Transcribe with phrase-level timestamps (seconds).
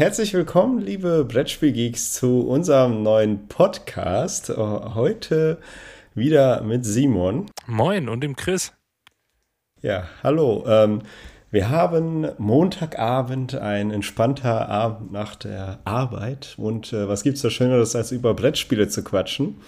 [0.00, 4.48] herzlich willkommen, liebe Brettspielgeeks, zu unserem neuen Podcast.
[4.48, 5.58] Äh, heute
[6.14, 7.50] wieder mit Simon.
[7.66, 8.72] Moin und dem Chris.
[9.82, 10.64] Ja, hallo.
[10.66, 11.02] Ähm,
[11.50, 16.54] wir haben Montagabend, ein entspannter Abend nach der Arbeit.
[16.56, 19.60] Und äh, was es da Schöneres, als über Brettspiele zu quatschen?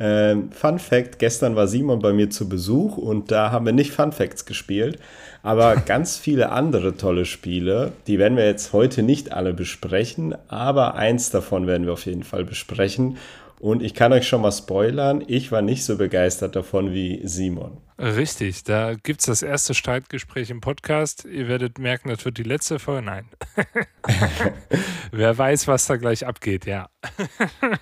[0.00, 3.92] Ähm, Fun Fact: Gestern war Simon bei mir zu Besuch und da haben wir nicht
[3.92, 4.98] Fun Facts gespielt,
[5.42, 7.92] aber ganz viele andere tolle Spiele.
[8.06, 12.24] Die werden wir jetzt heute nicht alle besprechen, aber eins davon werden wir auf jeden
[12.24, 13.18] Fall besprechen.
[13.60, 17.78] Und ich kann euch schon mal spoilern, ich war nicht so begeistert davon wie Simon.
[17.98, 21.24] Richtig, da gibt es das erste Streitgespräch im Podcast.
[21.24, 23.06] Ihr werdet merken, das wird die letzte Folge.
[23.06, 23.28] Nein.
[25.12, 26.90] Wer weiß, was da gleich abgeht, ja.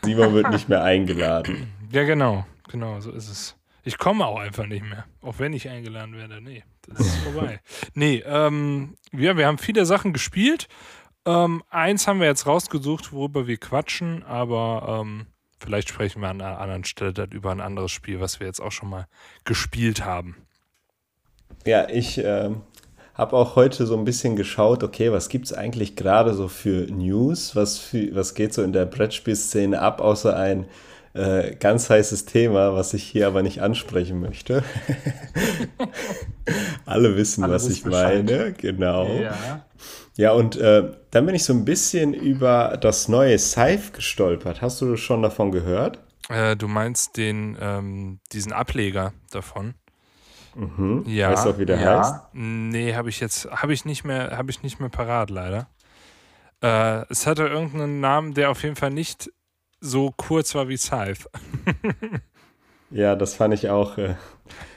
[0.05, 1.73] Simon wird nicht mehr eingeladen.
[1.93, 2.47] Ja, genau.
[2.69, 3.57] Genau, so ist es.
[3.85, 5.05] Ich komme auch einfach nicht mehr.
[5.21, 6.41] Auch wenn ich eingeladen werde.
[6.41, 7.61] Nee, das ist vorbei.
[7.95, 10.69] nee, ähm, ja, wir haben viele Sachen gespielt.
[11.27, 15.27] Ähm, eins haben wir jetzt rausgesucht, worüber wir quatschen, aber ähm,
[15.61, 18.61] vielleicht sprechen wir an einer anderen Stelle dann über ein anderes Spiel, was wir jetzt
[18.61, 19.07] auch schon mal
[19.45, 20.37] gespielt haben.
[21.67, 22.63] Ja, ich ähm,
[23.15, 26.91] habe auch heute so ein bisschen geschaut, okay, was gibt es eigentlich gerade so für
[26.91, 27.55] News?
[27.55, 30.67] Was, für, was geht so in der Brettspielszene ab, außer ein
[31.15, 34.65] äh, ganz heißes Thema, was ich hier aber nicht ansprechen möchte.
[36.87, 38.25] Alle wissen, Alle was ich Bescheid.
[38.25, 38.53] meine.
[38.53, 39.09] Genau.
[39.09, 39.65] Ja,
[40.17, 44.63] ja und äh, dann bin ich so ein bisschen über das neue Scythe gestolpert.
[44.63, 45.99] Hast du schon davon gehört?
[46.29, 49.75] Äh, du meinst den, ähm, diesen Ableger davon?
[50.55, 51.05] Mhm.
[51.07, 51.31] Ja.
[51.31, 51.99] Weißt du auch, wie der ja.
[51.99, 52.15] heißt?
[52.33, 55.69] Nee, habe ich jetzt, habe ich nicht mehr, habe ich nicht mehr parat, leider.
[56.63, 59.31] Äh, es hatte irgendeinen Namen, der auf jeden Fall nicht
[59.83, 61.29] so kurz war wie Scythe.
[62.91, 63.99] ja, das fand ich auch.
[63.99, 64.15] Äh,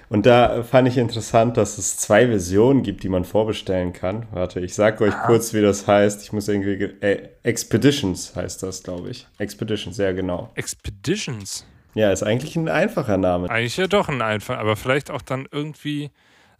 [0.09, 4.28] und da fand ich interessant, dass es zwei Versionen gibt, die man vorbestellen kann.
[4.31, 5.26] Warte, ich sag euch ah.
[5.26, 6.23] kurz, wie das heißt.
[6.23, 6.73] Ich muss irgendwie.
[7.02, 9.28] Äh, Expeditions heißt das, glaube ich.
[9.38, 10.52] Expeditions, sehr genau.
[10.56, 11.66] Expeditions?
[11.94, 13.50] Ja, ist eigentlich ein einfacher Name.
[13.50, 16.11] Eigentlich ja doch ein einfacher, aber vielleicht auch dann irgendwie.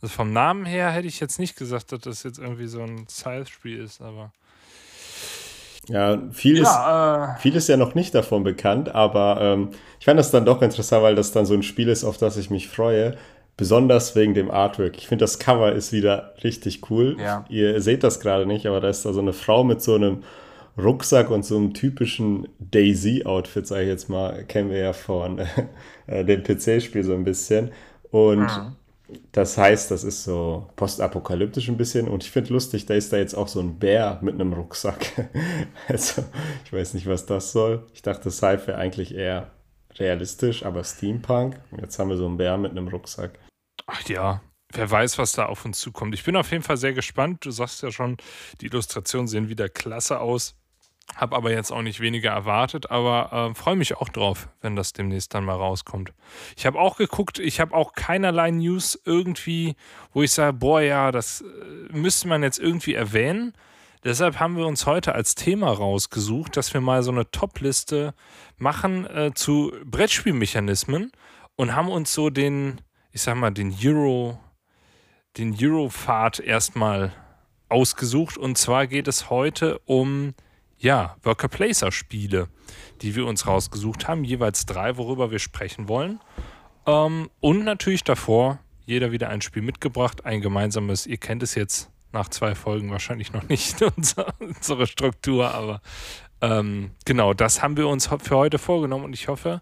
[0.02, 3.08] Also vom Namen her hätte ich jetzt nicht gesagt, dass das jetzt irgendwie so ein
[3.08, 4.32] Scythe-Spiel ist, aber.
[5.88, 9.70] Ja, viel, ja, ist, äh, viel ist ja noch nicht davon bekannt, aber ähm,
[10.00, 12.38] ich fand das dann doch interessant, weil das dann so ein Spiel ist, auf das
[12.38, 13.16] ich mich freue.
[13.58, 14.98] Besonders wegen dem Artwork.
[14.98, 17.16] Ich finde, das Cover ist wieder richtig cool.
[17.18, 17.46] Ja.
[17.48, 20.24] Ihr seht das gerade nicht, aber da ist da so eine Frau mit so einem
[20.78, 25.40] Rucksack und so einem typischen Daisy-Outfit, sage ich jetzt mal, kennen wir ja von
[26.08, 27.72] äh, dem PC-Spiel so ein bisschen.
[28.12, 28.76] Und mhm.
[29.32, 33.18] Das heißt, das ist so postapokalyptisch ein bisschen und ich finde lustig, da ist da
[33.18, 35.30] jetzt auch so ein Bär mit einem Rucksack.
[35.88, 36.24] also,
[36.66, 37.86] ich weiß nicht, was das soll.
[37.94, 39.52] Ich dachte, Sci wäre eigentlich eher
[40.00, 41.60] realistisch, aber Steampunk.
[41.80, 43.38] Jetzt haben wir so einen Bär mit einem Rucksack.
[43.86, 44.42] Ach ja,
[44.74, 46.16] wer weiß, was da auf uns zukommt.
[46.16, 47.46] Ich bin auf jeden Fall sehr gespannt.
[47.46, 48.18] Du sagst ja schon,
[48.62, 50.56] die Illustrationen sehen wieder klasse aus.
[51.14, 54.92] Habe aber jetzt auch nicht weniger erwartet, aber äh, freue mich auch drauf, wenn das
[54.92, 56.14] demnächst dann mal rauskommt.
[56.58, 59.76] Ich habe auch geguckt, ich habe auch keinerlei News irgendwie,
[60.12, 63.54] wo ich sage, boah, ja, das äh, müsste man jetzt irgendwie erwähnen.
[64.04, 68.14] Deshalb haben wir uns heute als Thema rausgesucht, dass wir mal so eine Top-Liste
[68.58, 71.12] machen äh, zu Brettspielmechanismen
[71.56, 74.38] und haben uns so den, ich sag mal, den Euro,
[75.38, 77.14] den Euro-Pfad erstmal
[77.70, 78.38] ausgesucht.
[78.38, 80.34] Und zwar geht es heute um
[80.78, 82.48] ja, Worker Placer Spiele,
[83.02, 84.24] die wir uns rausgesucht haben.
[84.24, 86.20] Jeweils drei, worüber wir sprechen wollen.
[86.86, 91.08] Ähm, und natürlich davor jeder wieder ein Spiel mitgebracht, ein gemeinsames.
[91.08, 93.82] Ihr kennt es jetzt nach zwei Folgen wahrscheinlich noch nicht,
[94.40, 95.82] unsere Struktur, aber
[96.42, 99.62] ähm, genau, das haben wir uns für heute vorgenommen und ich hoffe,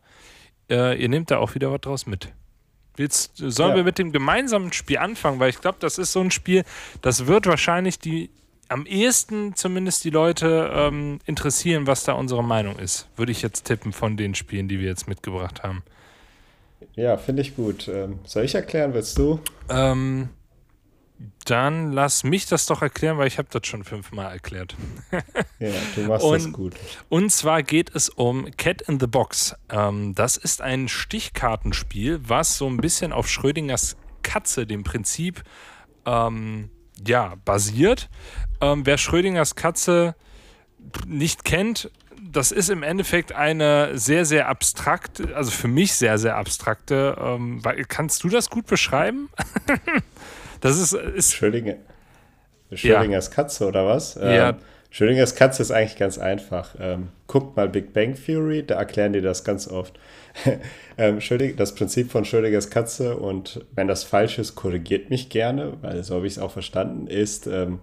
[0.69, 2.33] äh, ihr nehmt da auch wieder was draus mit.
[2.95, 3.75] Willst, sollen ja.
[3.77, 5.39] wir mit dem gemeinsamen Spiel anfangen?
[5.39, 6.63] Weil ich glaube, das ist so ein Spiel,
[7.01, 8.29] das wird wahrscheinlich die
[8.73, 13.07] am ehesten zumindest die Leute ähm, interessieren, was da unsere Meinung ist.
[13.15, 15.83] Würde ich jetzt tippen von den Spielen, die wir jetzt mitgebracht haben.
[16.95, 17.87] Ja, finde ich gut.
[17.87, 19.39] Ähm, soll ich erklären, willst du?
[19.69, 20.29] Ähm,
[21.45, 24.75] dann lass mich das doch erklären, weil ich habe das schon fünfmal erklärt.
[25.59, 26.73] ja, du machst und, das gut.
[27.09, 29.55] Und zwar geht es um Cat in the Box.
[29.69, 35.43] Ähm, das ist ein Stichkartenspiel, was so ein bisschen auf Schrödingers Katze, dem Prinzip,
[36.05, 36.69] ähm,
[37.05, 38.09] ja, basiert.
[38.61, 40.15] Ähm, wer Schrödingers Katze
[41.07, 41.89] nicht kennt,
[42.31, 47.15] das ist im Endeffekt eine sehr, sehr abstrakte, also für mich sehr, sehr abstrakte.
[47.19, 49.29] Ähm, kannst du das gut beschreiben?
[50.61, 50.93] das ist.
[50.93, 51.75] ist Schrödinger,
[52.71, 53.33] Schrödingers ja.
[53.33, 54.15] Katze oder was?
[54.15, 54.49] Ja.
[54.49, 54.55] Ähm,
[54.89, 56.75] Schrödingers Katze ist eigentlich ganz einfach.
[56.79, 59.99] Ähm, guckt mal Big Bang Theory, da erklären die das ganz oft.
[60.97, 61.19] ähm,
[61.57, 66.15] das Prinzip von Schrödingers Katze und wenn das falsch ist, korrigiert mich gerne, weil so
[66.15, 67.79] habe ich es auch verstanden, ist, ähm,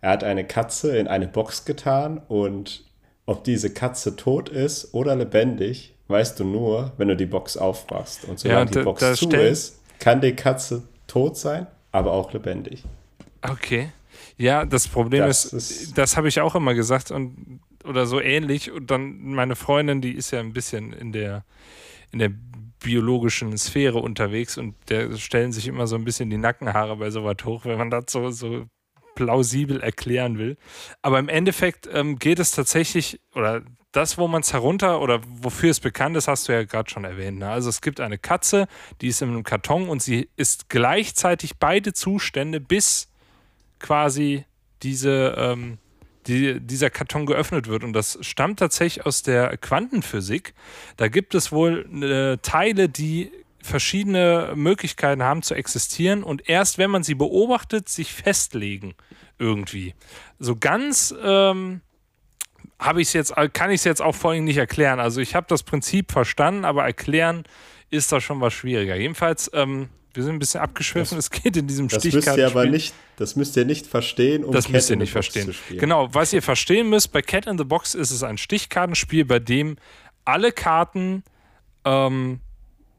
[0.00, 2.84] er hat eine Katze in eine Box getan und
[3.26, 8.24] ob diese Katze tot ist oder lebendig, weißt du nur, wenn du die Box aufmachst.
[8.24, 12.84] Und solange ja, die Box zu ist, kann die Katze tot sein, aber auch lebendig.
[13.42, 13.90] Okay.
[14.38, 18.20] Ja, das Problem das ist, ist das habe ich auch immer gesagt und oder so
[18.20, 18.70] ähnlich.
[18.70, 21.44] Und dann meine Freundin, die ist ja ein bisschen in der,
[22.12, 22.30] in der
[22.80, 27.36] biologischen Sphäre unterwegs und der stellen sich immer so ein bisschen die Nackenhaare bei sowas
[27.44, 28.66] hoch, wenn man das so, so
[29.16, 30.56] plausibel erklären will.
[31.02, 35.70] Aber im Endeffekt ähm, geht es tatsächlich, oder das, wo man es herunter oder wofür
[35.70, 37.38] es bekannt ist, hast du ja gerade schon erwähnt.
[37.38, 37.48] Ne?
[37.48, 38.68] Also es gibt eine Katze,
[39.00, 43.08] die ist in einem Karton und sie ist gleichzeitig beide Zustände, bis
[43.78, 44.44] quasi
[44.82, 45.78] diese, ähm,
[46.26, 47.84] die, dieser Karton geöffnet wird.
[47.84, 50.52] Und das stammt tatsächlich aus der Quantenphysik.
[50.98, 53.32] Da gibt es wohl äh, Teile, die
[53.66, 58.94] verschiedene Möglichkeiten haben zu existieren und erst wenn man sie beobachtet, sich festlegen
[59.38, 59.94] irgendwie.
[60.38, 61.82] So ganz ähm,
[62.78, 65.00] habe ich jetzt, kann ich es jetzt auch vorhin nicht erklären.
[65.00, 67.44] Also ich habe das Prinzip verstanden, aber erklären
[67.90, 68.96] ist da schon was schwieriger.
[68.96, 71.18] Jedenfalls, ähm, wir sind ein bisschen abgeschwiffen.
[71.18, 74.52] Es geht in diesem das Müsst ihr aber nicht, das müsst ihr nicht verstehen, um
[74.52, 75.54] das Cat müsst ihr nicht verstehen.
[75.70, 79.38] Genau, was ihr verstehen müsst, bei Cat in the Box ist es ein Stichkartenspiel, bei
[79.38, 79.76] dem
[80.24, 81.22] alle Karten
[81.84, 82.40] ähm,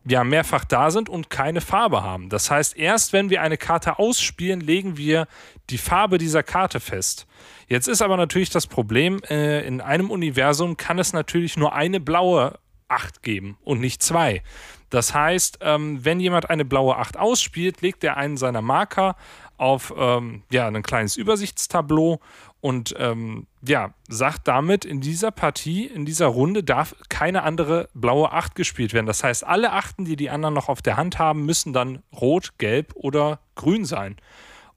[0.10, 2.30] ja, mehrfach da sind und keine Farbe haben.
[2.30, 5.28] Das heißt, erst wenn wir eine Karte ausspielen, legen wir
[5.70, 7.28] die Farbe dieser Karte fest.
[7.68, 12.00] Jetzt ist aber natürlich das Problem, äh, in einem Universum kann es natürlich nur eine
[12.00, 14.44] blaue 8 geben und nicht zwei.
[14.90, 19.18] Das heißt, ähm, wenn jemand eine blaue 8 ausspielt, legt er einen seiner Marker
[19.58, 22.22] auf ähm, ja, ein kleines Übersichtstableau
[22.60, 28.32] und ähm, ja, sagt damit, in dieser Partie, in dieser Runde darf keine andere blaue
[28.32, 29.06] 8 gespielt werden.
[29.06, 32.58] Das heißt, alle Achten, die die anderen noch auf der Hand haben, müssen dann rot,
[32.58, 34.18] gelb oder grün sein.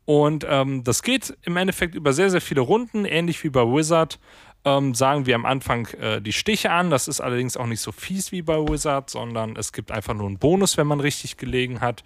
[0.04, 4.18] Und ähm, das geht im Endeffekt über sehr, sehr viele Runden, ähnlich wie bei Wizard.
[4.64, 6.90] Ähm, sagen wir am Anfang äh, die Stiche an.
[6.90, 10.26] Das ist allerdings auch nicht so fies wie bei Wizard, sondern es gibt einfach nur
[10.26, 12.02] einen Bonus, wenn man richtig gelegen hat.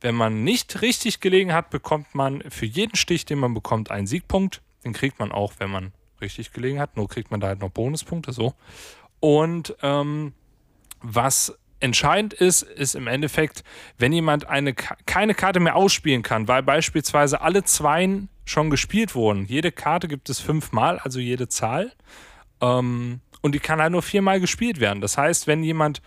[0.00, 4.06] Wenn man nicht richtig gelegen hat, bekommt man für jeden Stich, den man bekommt, einen
[4.06, 4.60] Siegpunkt.
[4.86, 6.96] Den kriegt man auch, wenn man richtig gelegen hat.
[6.96, 8.54] Nur kriegt man da halt noch Bonuspunkte so.
[9.18, 10.32] Und ähm,
[11.02, 13.64] was entscheidend ist, ist im Endeffekt,
[13.98, 19.44] wenn jemand eine, keine Karte mehr ausspielen kann, weil beispielsweise alle Zweien schon gespielt wurden.
[19.46, 21.92] Jede Karte gibt es fünfmal, also jede Zahl.
[22.60, 25.00] Ähm, und die kann halt nur viermal gespielt werden.
[25.00, 26.00] Das heißt, wenn jemand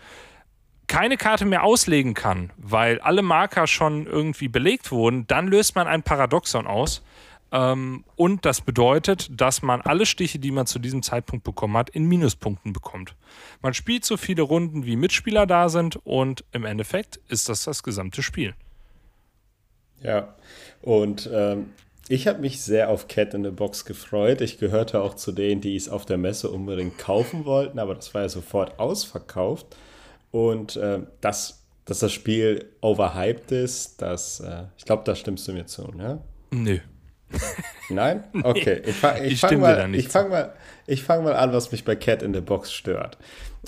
[0.86, 5.86] keine Karte mehr auslegen kann, weil alle Marker schon irgendwie belegt wurden, dann löst man
[5.86, 7.02] ein Paradoxon aus.
[7.52, 11.90] Ähm, und das bedeutet, dass man alle Stiche, die man zu diesem Zeitpunkt bekommen hat,
[11.90, 13.16] in Minuspunkten bekommt.
[13.60, 17.82] Man spielt so viele Runden, wie Mitspieler da sind und im Endeffekt ist das das
[17.82, 18.54] gesamte Spiel.
[20.02, 20.34] Ja,
[20.80, 21.70] und ähm,
[22.08, 24.40] ich habe mich sehr auf Cat in the Box gefreut.
[24.40, 28.14] Ich gehörte auch zu denen, die es auf der Messe unbedingt kaufen wollten, aber das
[28.14, 29.76] war ja sofort ausverkauft.
[30.30, 35.52] Und äh, dass, dass das Spiel overhyped ist, das, äh, ich glaube, da stimmst du
[35.52, 36.20] mir zu, ne?
[36.50, 36.78] Nö.
[37.88, 38.24] Nein?
[38.42, 38.82] Okay.
[38.84, 40.54] Ich, fang, ich, ich fange mal, ich fang mal,
[41.04, 43.18] fang mal an, was mich bei Cat in the Box stört.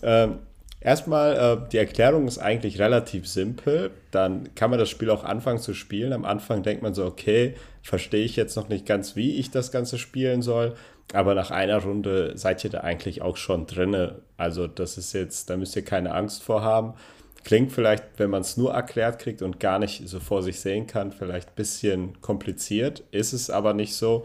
[0.02, 0.38] Ähm,
[0.80, 3.90] erstmal, äh, die Erklärung ist eigentlich relativ simpel.
[4.10, 6.12] Dann kann man das Spiel auch anfangen zu spielen.
[6.12, 9.72] Am Anfang denkt man so, okay, verstehe ich jetzt noch nicht ganz, wie ich das
[9.72, 10.74] Ganze spielen soll.
[11.12, 14.20] Aber nach einer Runde seid ihr da eigentlich auch schon drinne.
[14.36, 16.94] Also das ist jetzt, da müsst ihr keine Angst vor haben.
[17.44, 20.86] Klingt vielleicht, wenn man es nur erklärt kriegt und gar nicht so vor sich sehen
[20.86, 23.02] kann, vielleicht ein bisschen kompliziert.
[23.10, 24.24] Ist es aber nicht so.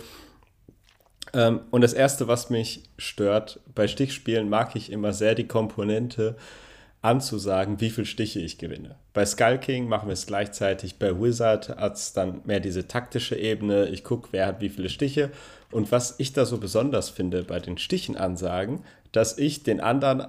[1.34, 6.36] Ähm, und das Erste, was mich stört, bei Stichspielen mag ich immer sehr die Komponente
[7.02, 8.96] anzusagen, wie viele Stiche ich gewinne.
[9.14, 13.36] Bei Skull King machen wir es gleichzeitig, bei Wizard hat es dann mehr diese taktische
[13.36, 13.88] Ebene.
[13.88, 15.32] Ich gucke, wer hat wie viele Stiche.
[15.72, 20.28] Und was ich da so besonders finde bei den Stichenansagen, dass ich den anderen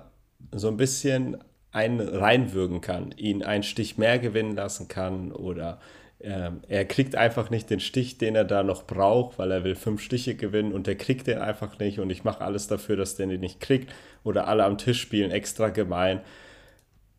[0.53, 1.39] so ein bisschen
[1.73, 5.79] einen reinwürgen kann, ihn einen Stich mehr gewinnen lassen kann oder
[6.21, 9.77] ähm, er kriegt einfach nicht den Stich, den er da noch braucht, weil er will
[9.77, 13.17] fünf Stiche gewinnen und der kriegt den einfach nicht und ich mache alles dafür, dass
[13.17, 13.93] der den nicht kriegt
[14.25, 16.21] oder alle am Tisch spielen extra gemein.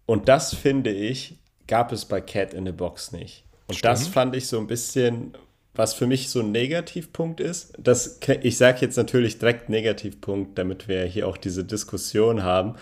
[0.05, 1.37] Und das finde ich,
[1.67, 3.45] gab es bei Cat in the Box nicht.
[3.67, 3.91] Und Stimmt.
[3.91, 5.33] das fand ich so ein bisschen,
[5.75, 7.73] was für mich so ein Negativpunkt ist.
[7.77, 12.75] Das, ich sage jetzt natürlich direkt Negativpunkt, damit wir hier auch diese Diskussion haben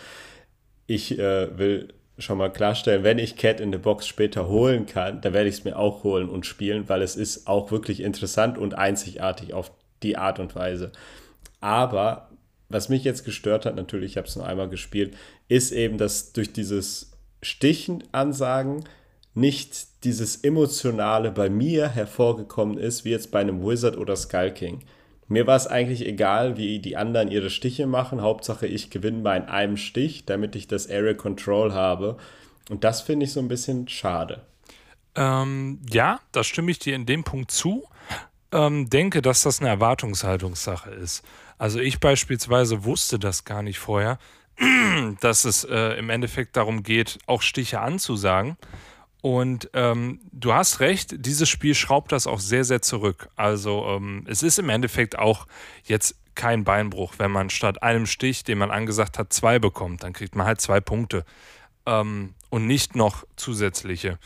[0.87, 5.21] ich äh, will schon mal klarstellen, wenn ich Cat in the Box später holen kann,
[5.21, 8.57] dann werde ich es mir auch holen und spielen, weil es ist auch wirklich interessant
[8.57, 10.91] und einzigartig auf die Art und Weise.
[11.61, 12.29] Aber
[12.69, 15.15] was mich jetzt gestört hat, natürlich, ich habe es nur einmal gespielt,
[15.47, 18.83] ist eben, dass durch dieses Stichen ansagen
[19.33, 24.79] nicht dieses Emotionale bei mir hervorgekommen ist, wie jetzt bei einem Wizard oder Skull King.
[25.27, 28.21] Mir war es eigentlich egal, wie die anderen ihre Stiche machen.
[28.21, 32.17] Hauptsache, ich gewinne bei einem Stich, damit ich das Area Control habe.
[32.69, 34.41] Und das finde ich so ein bisschen schade.
[35.15, 37.83] Ähm, ja, da stimme ich dir in dem Punkt zu.
[38.51, 41.23] Ähm, denke, dass das eine Erwartungshaltungssache ist.
[41.57, 44.19] Also ich beispielsweise wusste das gar nicht vorher,
[45.21, 48.55] dass es äh, im Endeffekt darum geht, auch Stiche anzusagen.
[49.21, 53.29] Und ähm, du hast recht, dieses Spiel schraubt das auch sehr, sehr zurück.
[53.35, 55.47] Also ähm, es ist im Endeffekt auch
[55.83, 60.03] jetzt kein Beinbruch, wenn man statt einem Stich, den man angesagt hat, zwei bekommt.
[60.03, 61.25] Dann kriegt man halt zwei Punkte
[61.87, 64.19] ähm, und nicht noch zusätzliche.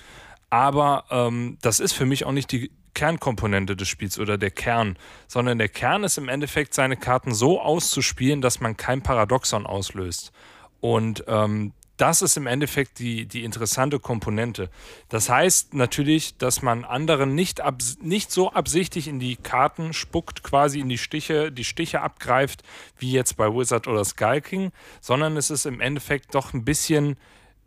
[0.50, 4.98] Aber ähm, das ist für mich auch nicht die Kernkomponente des Spiels oder der Kern,
[5.28, 10.34] sondern der Kern ist im Endeffekt, seine Karten so auszuspielen, dass man kein Paradoxon auslöst.
[10.82, 14.70] Und ähm, das ist im Endeffekt die, die interessante Komponente.
[15.10, 17.62] Das heißt natürlich, dass man anderen nicht,
[18.02, 22.64] nicht so absichtlich in die Karten spuckt, quasi in die Stiche, die Stiche abgreift,
[22.98, 27.18] wie jetzt bei Wizard oder Sky King, sondern es ist im Endeffekt doch ein bisschen,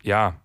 [0.03, 0.35] ja,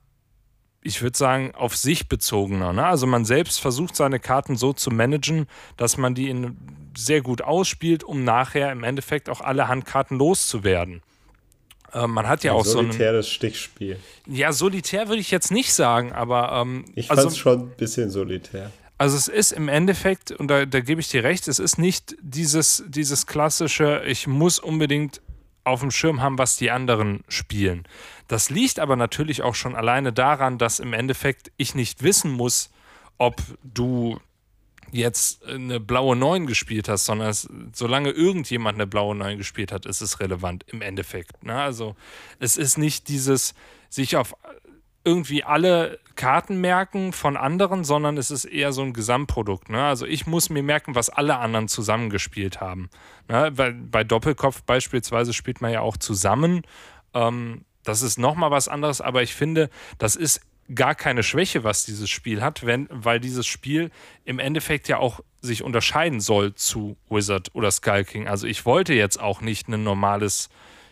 [0.82, 2.72] ich würde sagen, auf sich bezogener.
[2.72, 2.86] Ne?
[2.86, 6.56] Also man selbst versucht seine Karten so zu managen, dass man die in
[6.96, 11.02] sehr gut ausspielt, um nachher im Endeffekt auch alle Handkarten loszuwerden.
[11.92, 13.98] Äh, man hat ja ein auch so ein solitäres Stichspiel.
[14.26, 17.76] Ja, solitär würde ich jetzt nicht sagen, aber ähm, ich fand es also, schon ein
[17.76, 18.70] bisschen solitär.
[18.98, 22.16] Also es ist im Endeffekt, und da, da gebe ich dir recht, es ist nicht
[22.20, 25.22] dieses, dieses klassische, ich muss unbedingt
[25.64, 27.84] auf dem Schirm haben, was die anderen spielen.
[28.28, 32.70] Das liegt aber natürlich auch schon alleine daran, dass im Endeffekt ich nicht wissen muss,
[33.18, 34.18] ob du
[34.92, 39.86] jetzt eine blaue 9 gespielt hast, sondern es, solange irgendjemand eine blaue 9 gespielt hat,
[39.86, 41.44] ist es relevant im Endeffekt.
[41.44, 41.54] Ne?
[41.54, 41.96] Also
[42.38, 43.54] es ist nicht dieses
[43.88, 44.34] sich auf
[45.04, 49.70] irgendwie alle Karten merken von anderen, sondern es ist eher so ein Gesamtprodukt.
[49.70, 49.82] Ne?
[49.82, 52.90] Also ich muss mir merken, was alle anderen zusammengespielt haben.
[53.28, 53.50] Ne?
[53.54, 56.62] Weil bei Doppelkopf beispielsweise spielt man ja auch zusammen.
[57.14, 60.42] Ähm, das ist nochmal was anderes, aber ich finde, das ist
[60.74, 63.90] gar keine Schwäche, was dieses Spiel hat, wenn, weil dieses Spiel
[64.24, 68.28] im Endeffekt ja auch sich unterscheiden soll zu Wizard oder Skull King.
[68.28, 70.48] Also ich wollte jetzt auch nicht ein normales,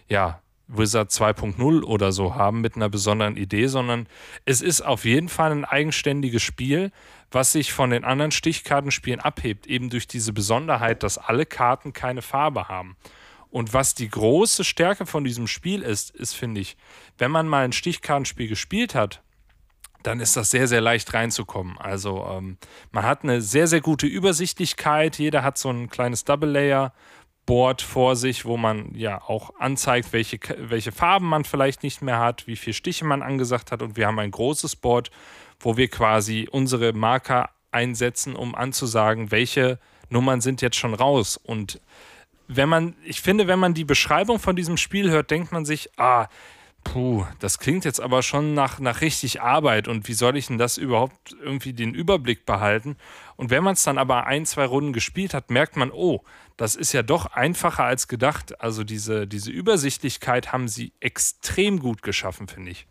[0.09, 4.07] ja, Wizard 2.0 oder so haben mit einer besonderen Idee, sondern
[4.45, 6.93] es ist auf jeden Fall ein eigenständiges Spiel,
[7.31, 12.21] was sich von den anderen Stichkartenspielen abhebt, eben durch diese Besonderheit, dass alle Karten keine
[12.21, 12.97] Farbe haben.
[13.51, 16.77] Und was die große Stärke von diesem Spiel ist, ist, finde ich,
[17.17, 19.23] wenn man mal ein Stichkartenspiel gespielt hat,
[20.03, 21.77] dann ist das sehr, sehr leicht reinzukommen.
[21.79, 22.59] Also ähm,
[22.91, 25.19] man hat eine sehr, sehr gute Übersichtlichkeit.
[25.19, 26.93] Jeder hat so ein kleines Double Layer
[27.47, 32.19] Board vor sich, wo man ja auch anzeigt, welche, welche Farben man vielleicht nicht mehr
[32.19, 33.81] hat, wie viele Stiche man angesagt hat.
[33.81, 35.11] Und wir haben ein großes Board,
[35.59, 39.79] wo wir quasi unsere Marker einsetzen, um anzusagen, welche
[40.11, 41.39] Nummern sind jetzt schon raus.
[41.39, 41.81] Und
[42.49, 45.89] wenn man, ich finde, wenn man die Beschreibung von diesem Spiel hört, denkt man sich,
[45.99, 46.29] ah,
[46.85, 50.59] Puh, das klingt jetzt aber schon nach, nach richtig Arbeit und wie soll ich denn
[50.59, 52.97] das überhaupt irgendwie den Überblick behalten?
[53.37, 56.23] Und wenn man es dann aber ein, zwei Runden gespielt hat, merkt man, oh,
[56.57, 58.61] das ist ja doch einfacher als gedacht.
[58.61, 62.87] Also diese, diese Übersichtlichkeit haben sie extrem gut geschaffen, finde ich.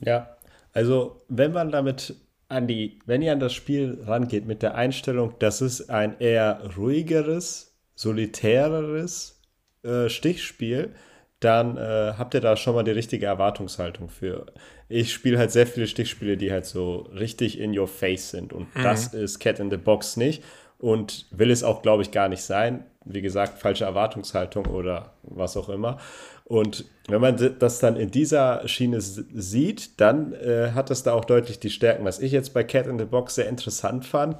[0.00, 0.36] Ja,
[0.72, 2.14] also wenn man damit
[2.48, 6.62] an die, wenn ihr an das Spiel rangeht mit der Einstellung, dass es ein eher
[6.76, 9.40] ruhigeres, solitäreres
[9.82, 10.94] äh, Stichspiel,
[11.44, 14.46] dann äh, habt ihr da schon mal die richtige Erwartungshaltung für.
[14.88, 18.52] Ich spiele halt sehr viele Stichspiele, die halt so richtig in your face sind.
[18.52, 18.82] Und mhm.
[18.82, 20.42] das ist Cat in the Box nicht.
[20.78, 22.84] Und will es auch, glaube ich, gar nicht sein.
[23.04, 25.98] Wie gesagt, falsche Erwartungshaltung oder was auch immer.
[26.44, 31.24] Und wenn man das dann in dieser Schiene sieht, dann äh, hat das da auch
[31.24, 32.04] deutlich die Stärken.
[32.04, 34.36] Was ich jetzt bei Cat in the Box sehr interessant fand,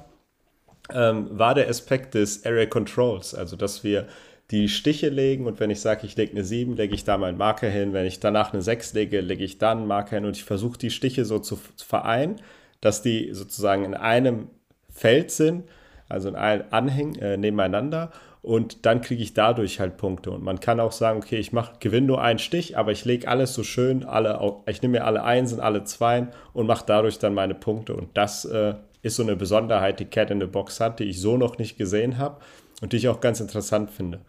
[0.93, 3.33] ähm, war der Aspekt des Area Controls.
[3.33, 4.07] Also, dass wir
[4.53, 7.39] die Stiche legen und wenn ich sage, ich lege eine 7, lege ich da meinen
[7.39, 7.91] Marker hin.
[7.91, 10.77] Wenn ich danach eine 6 lege, lege ich dann einen Marker hin und ich versuche
[10.77, 12.35] die Stiche so zu vereinen,
[12.79, 14.49] dass die sozusagen in einem
[14.91, 15.63] Feld sind,
[16.07, 18.11] also in einem Anhängen äh, nebeneinander
[18.43, 20.29] und dann kriege ich dadurch halt Punkte.
[20.29, 23.27] Und man kann auch sagen, okay, ich mache, gewinne nur einen Stich, aber ich lege
[23.27, 27.33] alles so schön, alle, ich nehme mir alle Einsen, alle Zweien und mache dadurch dann
[27.33, 27.95] meine Punkte.
[27.95, 31.19] Und das äh, ist so eine Besonderheit, die Cat in the Box hat, die ich
[31.19, 32.41] so noch nicht gesehen habe
[32.81, 34.19] und die ich auch ganz interessant finde.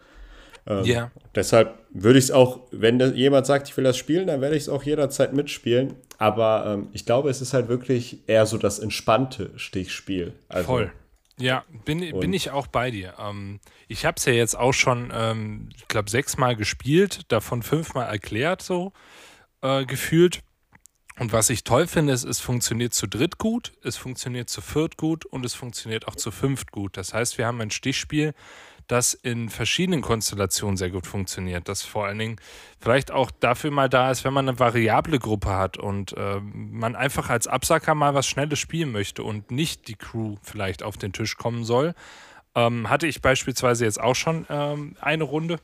[0.66, 1.10] Ähm, ja.
[1.34, 4.62] Deshalb würde ich es auch, wenn jemand sagt, ich will das spielen, dann werde ich
[4.64, 5.94] es auch jederzeit mitspielen.
[6.18, 10.32] Aber ähm, ich glaube, es ist halt wirklich eher so das entspannte Stichspiel.
[10.48, 10.92] Also, Voll.
[11.36, 13.14] Ja, bin, bin ich auch bei dir.
[13.18, 18.08] Ähm, ich habe es ja jetzt auch schon, ähm, ich glaube, sechsmal gespielt, davon fünfmal
[18.08, 18.92] erklärt, so
[19.60, 20.42] äh, gefühlt.
[21.18, 24.96] Und was ich toll finde, ist, es funktioniert zu dritt gut, es funktioniert zu viert
[24.96, 26.96] gut und es funktioniert auch zu fünft gut.
[26.96, 28.34] Das heißt, wir haben ein Stichspiel,
[28.86, 31.68] das in verschiedenen Konstellationen sehr gut funktioniert.
[31.68, 32.36] Das vor allen Dingen
[32.80, 36.96] vielleicht auch dafür mal da ist, wenn man eine variable Gruppe hat und äh, man
[36.96, 41.12] einfach als Absacker mal was Schnelles spielen möchte und nicht die Crew vielleicht auf den
[41.12, 41.94] Tisch kommen soll.
[42.54, 45.58] Ähm, hatte ich beispielsweise jetzt auch schon ähm, eine Runde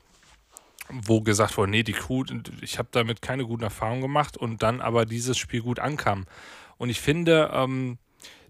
[0.93, 2.25] wo gesagt wurde, nee, die Crew,
[2.61, 6.25] ich habe damit keine guten Erfahrungen gemacht und dann aber dieses Spiel gut ankam.
[6.77, 7.97] Und ich finde, ähm,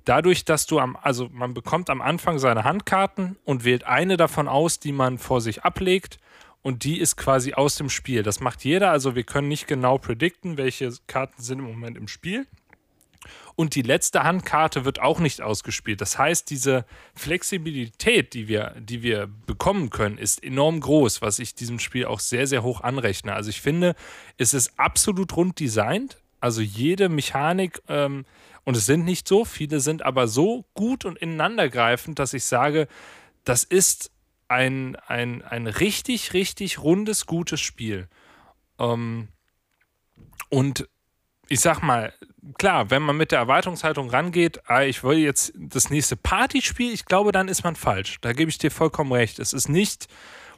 [0.05, 4.47] dadurch, dass du am, also man bekommt am Anfang seine Handkarten und wählt eine davon
[4.47, 6.19] aus, die man vor sich ablegt
[6.61, 8.23] und die ist quasi aus dem Spiel.
[8.23, 12.07] Das macht jeder, also wir können nicht genau predikten, welche Karten sind im Moment im
[12.07, 12.47] Spiel.
[13.55, 16.01] Und die letzte Handkarte wird auch nicht ausgespielt.
[16.01, 21.53] Das heißt, diese Flexibilität, die wir, die wir bekommen können, ist enorm groß, was ich
[21.53, 23.33] diesem Spiel auch sehr, sehr hoch anrechne.
[23.33, 23.95] Also ich finde,
[24.37, 26.20] es ist absolut rund designt.
[26.41, 28.25] Also jede Mechanik, ähm,
[28.63, 32.87] und es sind nicht so viele, sind aber so gut und ineinandergreifend, dass ich sage,
[33.43, 34.11] das ist
[34.47, 38.07] ein, ein, ein richtig, richtig rundes, gutes Spiel.
[38.77, 39.29] Ähm,
[40.49, 40.87] und
[41.47, 42.13] ich sag mal,
[42.57, 47.05] klar, wenn man mit der Erwartungshaltung rangeht, ah, ich will jetzt das nächste Partyspiel, ich
[47.05, 48.19] glaube, dann ist man falsch.
[48.21, 49.39] Da gebe ich dir vollkommen recht.
[49.39, 50.07] Es ist nicht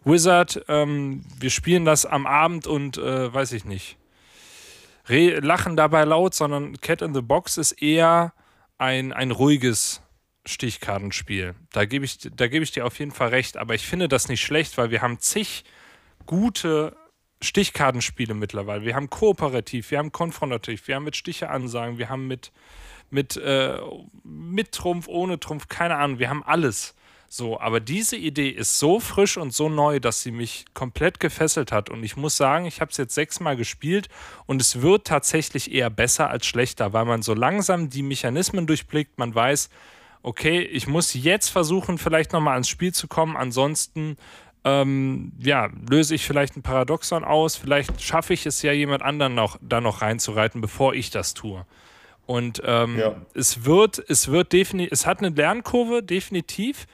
[0.06, 3.98] Wizard, ähm, wir spielen das am Abend und äh, weiß ich nicht.
[5.08, 8.34] Lachen dabei laut, sondern Cat in the Box ist eher
[8.78, 10.02] ein, ein ruhiges
[10.46, 11.56] Stichkartenspiel.
[11.72, 14.42] Da gebe ich, geb ich dir auf jeden Fall recht, aber ich finde das nicht
[14.42, 15.64] schlecht, weil wir haben zig
[16.26, 16.96] gute
[17.42, 18.84] Stichkartenspiele mittlerweile.
[18.86, 22.52] Wir haben kooperativ, wir haben konfrontativ, wir haben mit Stiche ansagen, wir haben mit,
[23.10, 23.78] mit, äh,
[24.24, 26.96] mit Trumpf, ohne Trumpf, keine Ahnung, wir haben alles.
[27.36, 31.72] So, aber diese Idee ist so frisch und so neu, dass sie mich komplett gefesselt
[31.72, 31.90] hat.
[31.90, 34.08] Und ich muss sagen, ich habe es jetzt sechsmal gespielt
[34.46, 39.18] und es wird tatsächlich eher besser als schlechter, weil man so langsam die Mechanismen durchblickt.
[39.18, 39.72] Man weiß,
[40.22, 43.36] okay, ich muss jetzt versuchen, vielleicht nochmal ans Spiel zu kommen.
[43.36, 44.16] Ansonsten
[44.64, 49.34] ähm, ja, löse ich vielleicht ein Paradoxon aus, vielleicht schaffe ich es ja jemand anderen
[49.34, 51.66] noch, da noch reinzureiten, bevor ich das tue.
[52.28, 53.16] Und ähm, ja.
[53.34, 56.86] es wird, es wird definitiv, es hat eine Lernkurve, definitiv,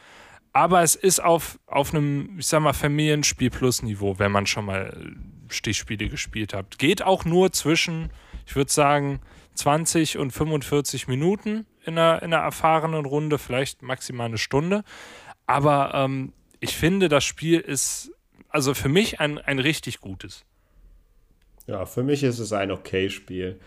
[0.54, 5.16] aber es ist auf, auf einem, ich sag mal, Familienspiel-Plus-Niveau, wenn man schon mal
[5.50, 6.80] Stichspiele gespielt hat.
[6.80, 8.10] Geht auch nur zwischen,
[8.46, 9.20] ich würde sagen,
[9.56, 14.84] 20 und 45 Minuten in einer, in einer erfahrenen Runde, vielleicht maximal eine Stunde.
[15.46, 18.12] Aber ähm, ich finde, das Spiel ist
[18.50, 20.46] also für mich ein, ein richtig gutes.
[21.68, 23.60] Ja, für mich ist es ein okay Spiel.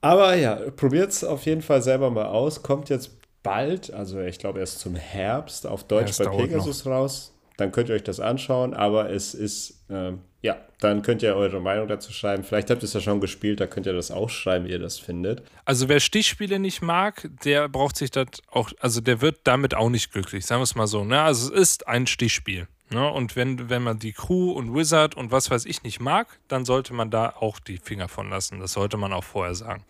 [0.00, 2.62] Aber ja, probiert es auf jeden Fall selber mal aus.
[2.62, 6.92] Kommt jetzt bald, also ich glaube erst zum Herbst auf Deutsch ja, bei Pegasus noch.
[6.92, 7.30] raus.
[7.56, 11.60] Dann könnt ihr euch das anschauen, aber es ist, ähm, ja, dann könnt ihr eure
[11.60, 12.42] Meinung dazu schreiben.
[12.42, 14.80] Vielleicht habt ihr es ja schon gespielt, da könnt ihr das auch schreiben, wie ihr
[14.80, 15.42] das findet.
[15.64, 19.88] Also wer Stichspiele nicht mag, der braucht sich das auch, also der wird damit auch
[19.88, 21.04] nicht glücklich, sagen wir es mal so.
[21.04, 21.22] Ne?
[21.22, 22.66] Also es ist ein Stichspiel.
[22.90, 23.08] Ne?
[23.08, 26.64] Und wenn, wenn man die Crew und Wizard und was weiß ich nicht mag, dann
[26.64, 28.58] sollte man da auch die Finger von lassen.
[28.58, 29.84] Das sollte man auch vorher sagen.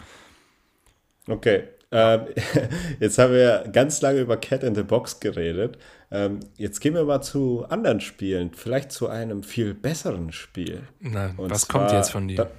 [1.27, 2.27] Okay, ähm,
[3.01, 5.79] jetzt haben wir ganz lange über Cat in the Box geredet.
[6.11, 10.83] Ähm, jetzt gehen wir mal zu anderen Spielen, vielleicht zu einem viel besseren Spiel.
[11.01, 12.37] Na, was kommt jetzt von dir?
[12.37, 12.51] Da,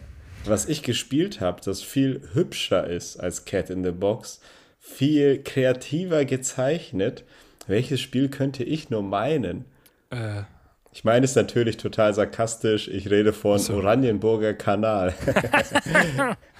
[0.45, 4.41] was ich gespielt habe, das viel hübscher ist als Cat in the Box,
[4.79, 7.23] viel kreativer gezeichnet.
[7.67, 9.65] Welches Spiel könnte ich nur meinen?
[10.11, 10.43] Äh.
[10.91, 12.87] Ich meine es natürlich total sarkastisch.
[12.87, 13.73] Ich rede von so.
[13.73, 15.13] Oranienburger Kanal.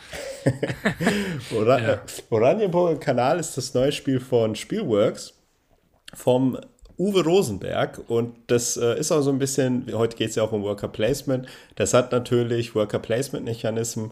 [1.56, 2.02] Ora ja.
[2.30, 5.34] Oranienburger Kanal ist das neue Spiel von Spielworks
[6.14, 6.58] vom
[6.98, 10.54] Uwe Rosenberg und das äh, ist auch so ein bisschen, heute geht es ja auch
[10.54, 14.12] um Worker Placement, das hat natürlich Worker Placement Mechanismen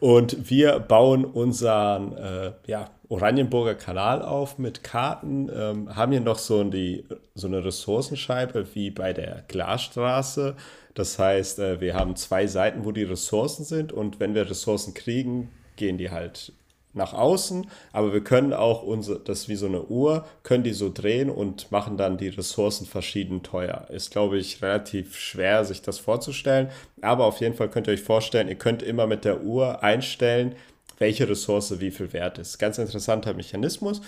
[0.00, 6.38] und wir bauen unseren äh, ja, Oranienburger Kanal auf mit Karten, ähm, haben hier noch
[6.38, 10.56] so, die, so eine Ressourcenscheibe wie bei der Glasstraße.
[10.94, 14.94] Das heißt, äh, wir haben zwei Seiten, wo die Ressourcen sind und wenn wir Ressourcen
[14.94, 16.52] kriegen, gehen die halt
[16.94, 20.90] nach außen, aber wir können auch unsere, das wie so eine Uhr, können die so
[20.92, 23.88] drehen und machen dann die Ressourcen verschieden teuer.
[23.90, 26.70] Ist, glaube ich, relativ schwer, sich das vorzustellen,
[27.02, 30.54] aber auf jeden Fall könnt ihr euch vorstellen, ihr könnt immer mit der Uhr einstellen,
[30.98, 32.58] welche Ressource wie viel wert ist.
[32.58, 34.00] Ganz interessanter Mechanismus.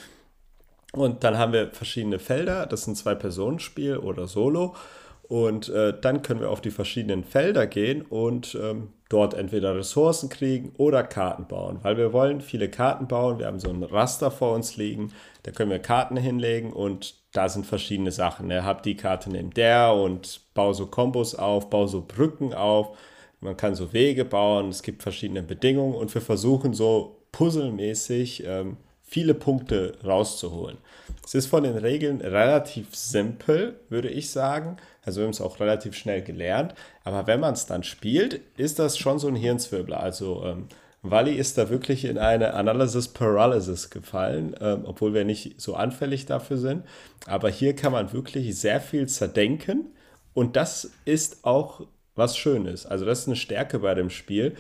[0.93, 4.75] Und dann haben wir verschiedene Felder, das ist ein Zwei-Personen-Spiel oder Solo.
[5.25, 10.29] Und äh, dann können wir auf die verschiedenen Felder gehen und ähm, dort entweder Ressourcen
[10.29, 11.79] kriegen oder Karten bauen.
[11.83, 13.39] Weil wir wollen viele Karten bauen.
[13.39, 15.13] Wir haben so ein Raster vor uns liegen.
[15.45, 18.49] Da können wir Karten hinlegen und da sind verschiedene Sachen.
[18.49, 18.65] Ne?
[18.65, 22.97] Hab die Karte neben der und baue so Kombos auf, baue so Brücken auf.
[23.41, 24.71] Man kann so Wege bauen.
[24.71, 30.79] Es gibt verschiedene Bedingungen und wir versuchen so puzzelmäßig ähm, viele Punkte rauszuholen.
[31.25, 35.61] Es ist von den Regeln relativ simpel, würde ich sagen Also wir haben es auch
[35.61, 36.75] relativ schnell gelernt.
[37.05, 40.01] Aber wenn man es dann spielt, ist das schon so ein Hirnzwirbler.
[40.01, 40.69] Also ähm,
[41.03, 46.27] Wally ist da wirklich in eine Analysis Paralysis gefallen, ähm, obwohl wir nicht so anfällig
[46.27, 46.85] dafür sind.
[47.27, 49.93] Aber hier kann man wirklich sehr viel zerdenken
[50.35, 52.87] und das ist auch was Schönes.
[52.87, 54.57] Also das ist eine Stärke bei dem Spiel,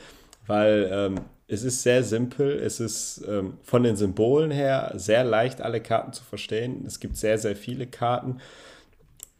[0.46, 5.60] weil ähm, es ist sehr simpel, es ist ähm, von den Symbolen her sehr leicht,
[5.60, 6.84] alle Karten zu verstehen.
[6.86, 8.40] Es gibt sehr, sehr viele Karten.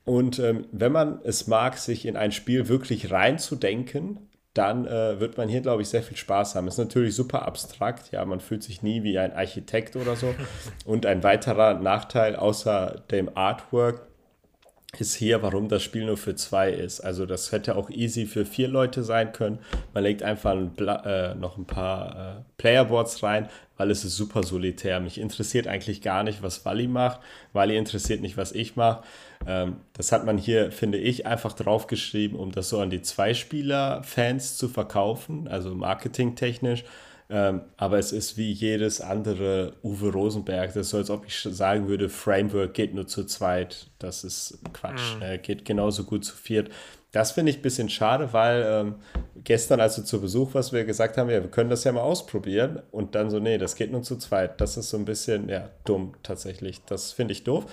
[0.07, 4.21] Und ähm, wenn man es mag, sich in ein Spiel wirklich reinzudenken,
[4.55, 6.69] dann äh, wird man hier, glaube ich, sehr viel Spaß haben.
[6.69, 10.35] Ist natürlich super abstrakt, ja, man fühlt sich nie wie ein Architekt oder so.
[10.87, 14.07] Und ein weiterer Nachteil außer dem Artwork
[14.99, 17.01] ist hier, warum das Spiel nur für zwei ist.
[17.01, 19.59] Also das hätte auch easy für vier Leute sein können.
[19.93, 24.43] Man legt einfach ein äh, noch ein paar äh, Playerboards rein, weil es ist super
[24.43, 25.01] solitär.
[25.01, 27.21] Mich interessiert eigentlich gar nicht, was Wally macht.
[27.53, 29.03] Wally interessiert nicht, was ich mache.
[29.47, 34.57] Ähm, das hat man hier, finde ich, einfach draufgeschrieben, um das so an die Zweispieler-Fans
[34.57, 36.85] zu verkaufen, also marketingtechnisch.
[37.29, 40.69] Ähm, aber es ist wie jedes andere Uwe Rosenberg.
[40.69, 43.89] Das ist so, als ob ich sagen würde, Framework geht nur zu zweit.
[43.99, 45.17] Das ist Quatsch.
[45.17, 45.23] Mhm.
[45.23, 46.71] Äh, geht genauso gut zu viert.
[47.11, 48.95] Das finde ich ein bisschen schade, weil ähm,
[49.43, 52.83] gestern, also zu Besuch, was wir gesagt haben, ja, wir können das ja mal ausprobieren.
[52.93, 54.61] Und dann so, nee, das geht nur zu zweit.
[54.61, 56.83] Das ist so ein bisschen, ja, dumm tatsächlich.
[56.85, 57.67] Das finde ich doof.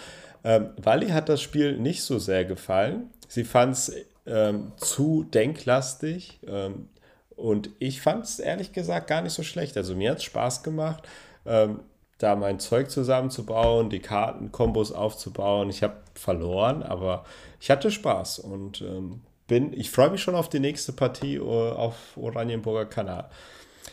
[0.44, 3.10] Ähm, Wally hat das Spiel nicht so sehr gefallen.
[3.28, 3.94] Sie fand es
[4.26, 6.40] ähm, zu denklastig.
[6.48, 6.90] Ähm,
[7.36, 9.76] und ich fand es ehrlich gesagt gar nicht so schlecht.
[9.78, 11.04] Also mir hat es Spaß gemacht,
[11.46, 11.80] ähm,
[12.18, 15.70] da mein Zeug zusammenzubauen, die Kartenkombos aufzubauen.
[15.70, 17.26] Ich habe verloren, aber
[17.60, 21.72] ich hatte Spaß und ähm, bin, ich freue mich schon auf die nächste Partie uh,
[21.72, 23.30] auf Oranienburger Kanal.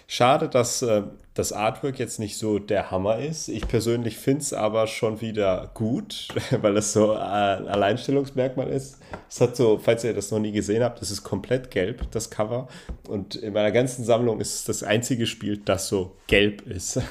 [0.06, 1.02] Schade, dass äh,
[1.34, 3.48] das Artwork jetzt nicht so der Hammer ist.
[3.48, 6.28] Ich persönlich finde es aber schon wieder gut,
[6.60, 8.98] weil es so ein Alleinstellungsmerkmal ist.
[9.28, 12.30] Es hat so, falls ihr das noch nie gesehen habt, es ist komplett gelb, das
[12.30, 12.68] Cover.
[13.08, 17.00] Und in meiner ganzen Sammlung ist es das einzige Spiel, das so gelb ist.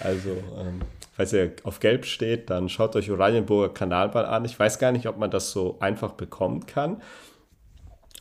[0.00, 0.80] Also, ähm,
[1.16, 4.44] falls ihr auf gelb steht, dann schaut euch Oranienburger Kanalball an.
[4.44, 7.00] Ich weiß gar nicht, ob man das so einfach bekommen kann.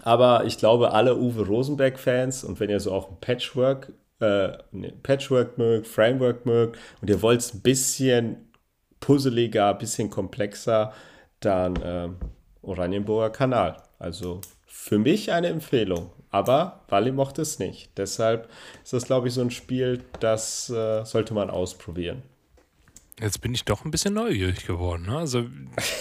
[0.03, 4.57] Aber ich glaube, alle Uwe Rosenberg-Fans und wenn ihr so auch ein Patchwork äh,
[5.01, 8.49] Patchwork mögt, Framework mögt und ihr wollt es ein bisschen
[8.99, 10.93] puzzeliger, ein bisschen komplexer,
[11.39, 12.09] dann äh,
[12.61, 13.77] Oranienburger Kanal.
[13.99, 16.11] Also für mich eine Empfehlung.
[16.29, 17.97] Aber Wally mochte es nicht.
[17.97, 18.49] Deshalb
[18.83, 22.23] ist das, glaube ich, so ein Spiel, das äh, sollte man ausprobieren.
[23.19, 25.05] Jetzt bin ich doch ein bisschen neugierig geworden.
[25.05, 25.17] Ne?
[25.17, 25.45] Also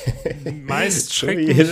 [0.53, 1.69] meist schreckt mich,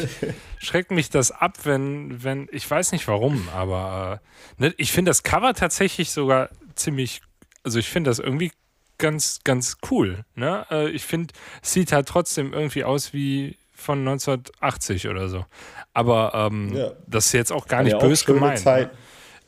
[0.59, 4.21] schreckt mich das ab, wenn, wenn, ich weiß nicht warum, aber
[4.59, 7.23] äh, ne, ich finde das Cover tatsächlich sogar ziemlich,
[7.65, 8.53] also ich finde das irgendwie
[8.99, 10.25] ganz, ganz cool.
[10.35, 10.67] Ne?
[10.71, 15.47] Äh, ich finde, es sieht halt trotzdem irgendwie aus wie von 1980 oder so.
[15.95, 16.93] Aber ähm, ja.
[17.07, 18.59] das ist jetzt auch gar nicht böse gemeint.
[18.59, 18.65] Ne?
[18.65, 18.93] Zeit.
[18.93, 18.99] Ne?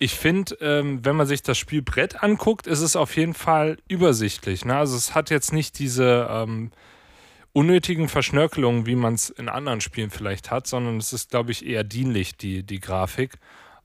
[0.03, 4.65] Ich finde, ähm, wenn man sich das Spielbrett anguckt, ist es auf jeden Fall übersichtlich.
[4.65, 4.77] Ne?
[4.77, 6.73] Also es hat jetzt nicht diese ähm,
[7.53, 11.65] unnötigen Verschnörkelungen, wie man es in anderen Spielen vielleicht hat, sondern es ist, glaube ich,
[11.65, 13.35] eher dienlich, die, die Grafik.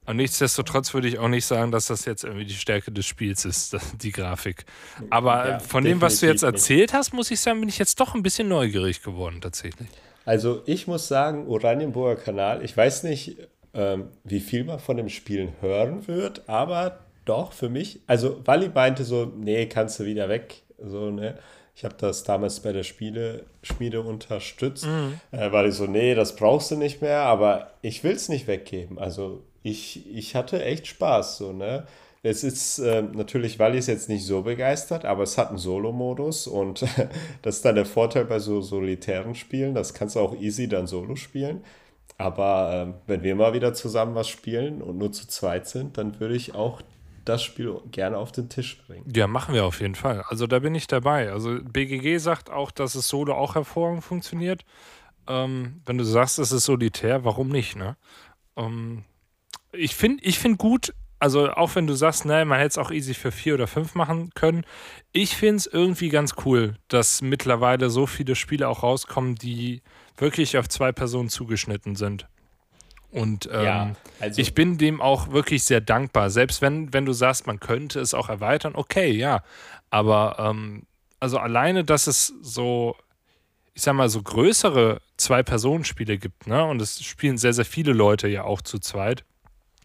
[0.08, 3.46] Und nichtsdestotrotz würde ich auch nicht sagen, dass das jetzt irgendwie die Stärke des Spiels
[3.46, 4.66] ist, die Grafik.
[5.12, 8.00] Aber ja, von dem, was du jetzt erzählt hast, muss ich sagen, bin ich jetzt
[8.00, 9.88] doch ein bisschen neugierig geworden, tatsächlich.
[10.26, 13.38] Also ich muss sagen, Oranienburger Kanal, ich weiß nicht,
[13.78, 18.70] ähm, wie viel man von dem Spielen hören wird, aber doch für mich, also Wally
[18.70, 21.38] meinte so, nee, kannst du wieder weg, so, ne.
[21.76, 25.20] Ich habe das damals bei der Spieleschmiede unterstützt, mhm.
[25.32, 28.48] äh, weil ich so, nee, das brauchst du nicht mehr, aber ich will es nicht
[28.48, 28.98] weggeben.
[28.98, 31.86] Also ich, ich hatte echt Spaß, so, ne.
[32.24, 36.48] Es ist äh, natürlich, ich es jetzt nicht so begeistert, aber es hat einen Solo-Modus
[36.48, 36.82] und
[37.44, 39.76] das ist dann der Vorteil bei so solitären Spielen.
[39.76, 41.64] Das kannst du auch easy dann solo spielen.
[42.18, 46.20] Aber äh, wenn wir mal wieder zusammen was spielen und nur zu zweit sind, dann
[46.20, 46.82] würde ich auch
[47.26, 49.06] das Spiel gerne auf den Tisch bringen.
[49.14, 50.24] Ja, machen wir auf jeden Fall.
[50.30, 51.32] Also da bin ich dabei.
[51.32, 54.64] Also BGG sagt auch, dass es Solo auch hervorragend funktioniert.
[55.28, 57.76] Ähm, wenn du sagst, es ist solitär, warum nicht?
[57.76, 57.98] Ne?
[58.56, 59.04] Ähm,
[59.74, 62.92] ich finde ich find gut, also auch wenn du sagst, nein, man hätte es auch
[62.92, 64.66] easy für vier oder fünf machen können.
[65.12, 69.82] Ich finde es irgendwie ganz cool, dass mittlerweile so viele Spiele auch rauskommen, die
[70.18, 72.28] wirklich auf zwei Personen zugeschnitten sind.
[73.10, 76.30] Und ähm, ja, also ich bin dem auch wirklich sehr dankbar.
[76.30, 79.44] Selbst wenn, wenn du sagst, man könnte es auch erweitern, okay, ja.
[79.90, 80.84] Aber ähm,
[81.20, 82.96] also alleine, dass es so,
[83.74, 86.66] ich sag mal, so größere Zwei-Personen-Spiele gibt, ne?
[86.66, 89.24] Und es spielen sehr, sehr viele Leute ja auch zu zweit.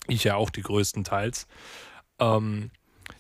[0.09, 1.47] Ich ja auch die größtenteils.
[2.19, 2.71] Ähm,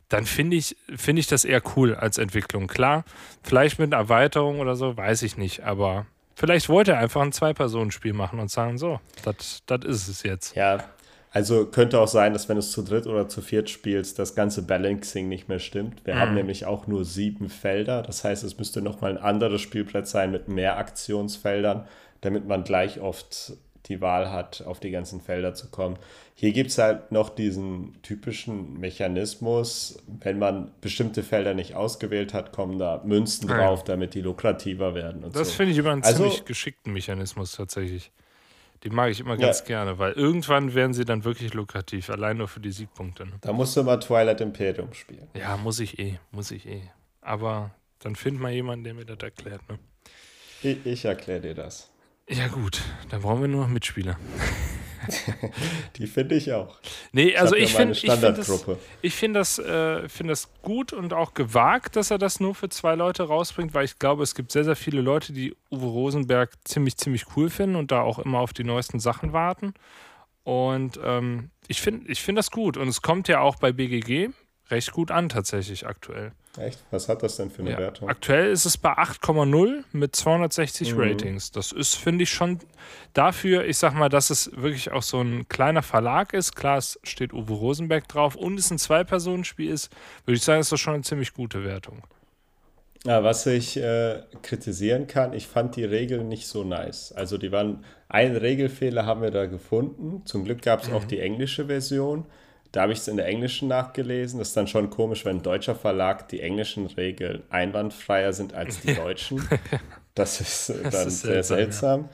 [0.09, 2.67] dann finde ich, find ich das eher cool als Entwicklung.
[2.67, 3.05] Klar,
[3.43, 7.33] vielleicht mit einer Erweiterung oder so, weiß ich nicht, aber Vielleicht wollte er einfach ein
[7.33, 10.57] Zwei-Personen-Spiel machen und sagen, so, das ist es jetzt.
[10.57, 10.85] Ja,
[11.31, 14.35] also könnte auch sein, dass wenn du es zu dritt oder zu viert spielst, das
[14.35, 16.05] ganze Balancing nicht mehr stimmt.
[16.05, 16.19] Wir mhm.
[16.19, 18.03] haben nämlich auch nur sieben Felder.
[18.03, 21.87] Das heißt, es müsste nochmal ein anderes Spielbrett sein mit mehr Aktionsfeldern,
[22.21, 23.55] damit man gleich oft
[23.93, 25.99] die Wahl hat, auf die ganzen Felder zu kommen.
[26.35, 32.53] Hier gibt es halt noch diesen typischen Mechanismus, wenn man bestimmte Felder nicht ausgewählt hat,
[32.53, 35.23] kommen da Münzen ah, drauf, damit die lukrativer werden.
[35.33, 35.55] das so.
[35.55, 38.11] finde ich immer einen also, ziemlich geschickten Mechanismus tatsächlich.
[38.83, 39.67] Die mag ich immer ganz ja.
[39.67, 43.27] gerne, weil irgendwann werden sie dann wirklich lukrativ, allein nur für die Siegpunkte.
[43.27, 43.33] Ne?
[43.41, 45.29] Da musst du mal Twilight Imperium spielen.
[45.35, 46.83] Ja, muss ich eh, muss ich eh.
[47.21, 49.61] Aber dann find mal jemanden, der mir das erklärt.
[49.69, 49.79] Ne?
[50.63, 51.92] Ich, ich erkläre dir das.
[52.29, 52.81] Ja, gut,
[53.11, 54.17] dann brauchen wir nur noch Mitspieler.
[55.97, 56.79] Die finde ich auch.
[57.13, 58.67] Nee, also ich, ich finde ich find das,
[59.03, 62.69] ich find das, äh, find das gut und auch gewagt, dass er das nur für
[62.69, 66.53] zwei Leute rausbringt, weil ich glaube, es gibt sehr, sehr viele Leute, die Uwe Rosenberg
[66.65, 69.75] ziemlich, ziemlich cool finden und da auch immer auf die neuesten Sachen warten.
[70.45, 72.77] Und ähm, ich finde ich find das gut.
[72.77, 74.31] Und es kommt ja auch bei BGG
[74.71, 76.33] recht gut an, tatsächlich aktuell.
[76.59, 76.85] Echt?
[76.91, 77.79] Was hat das denn für eine ja.
[77.79, 78.09] Wertung?
[78.09, 81.01] Aktuell ist es bei 8,0 mit 260 mhm.
[81.01, 81.51] Ratings.
[81.51, 82.59] Das ist, finde ich, schon
[83.15, 86.55] dafür, ich sag mal, dass es wirklich auch so ein kleiner Verlag ist.
[86.55, 89.91] Klar, es steht Uwe Rosenberg drauf und es ein Zwei-Personen-Spiel ist,
[90.27, 92.03] würde ich sagen, ist das schon eine ziemlich gute Wertung.
[93.05, 97.13] Ja, was ich äh, kritisieren kann, ich fand die Regeln nicht so nice.
[97.13, 100.23] Also die waren, einen Regelfehler haben wir da gefunden.
[100.27, 100.95] Zum Glück gab es mhm.
[100.95, 102.27] auch die englische Version.
[102.73, 104.39] Da habe ich es in der englischen nachgelesen.
[104.39, 108.81] Das ist dann schon komisch, wenn ein deutscher Verlag die englischen Regeln einwandfreier sind als
[108.81, 109.47] die deutschen.
[110.15, 111.59] Das ist das dann ist sehr seltsam.
[111.59, 112.09] seltsam.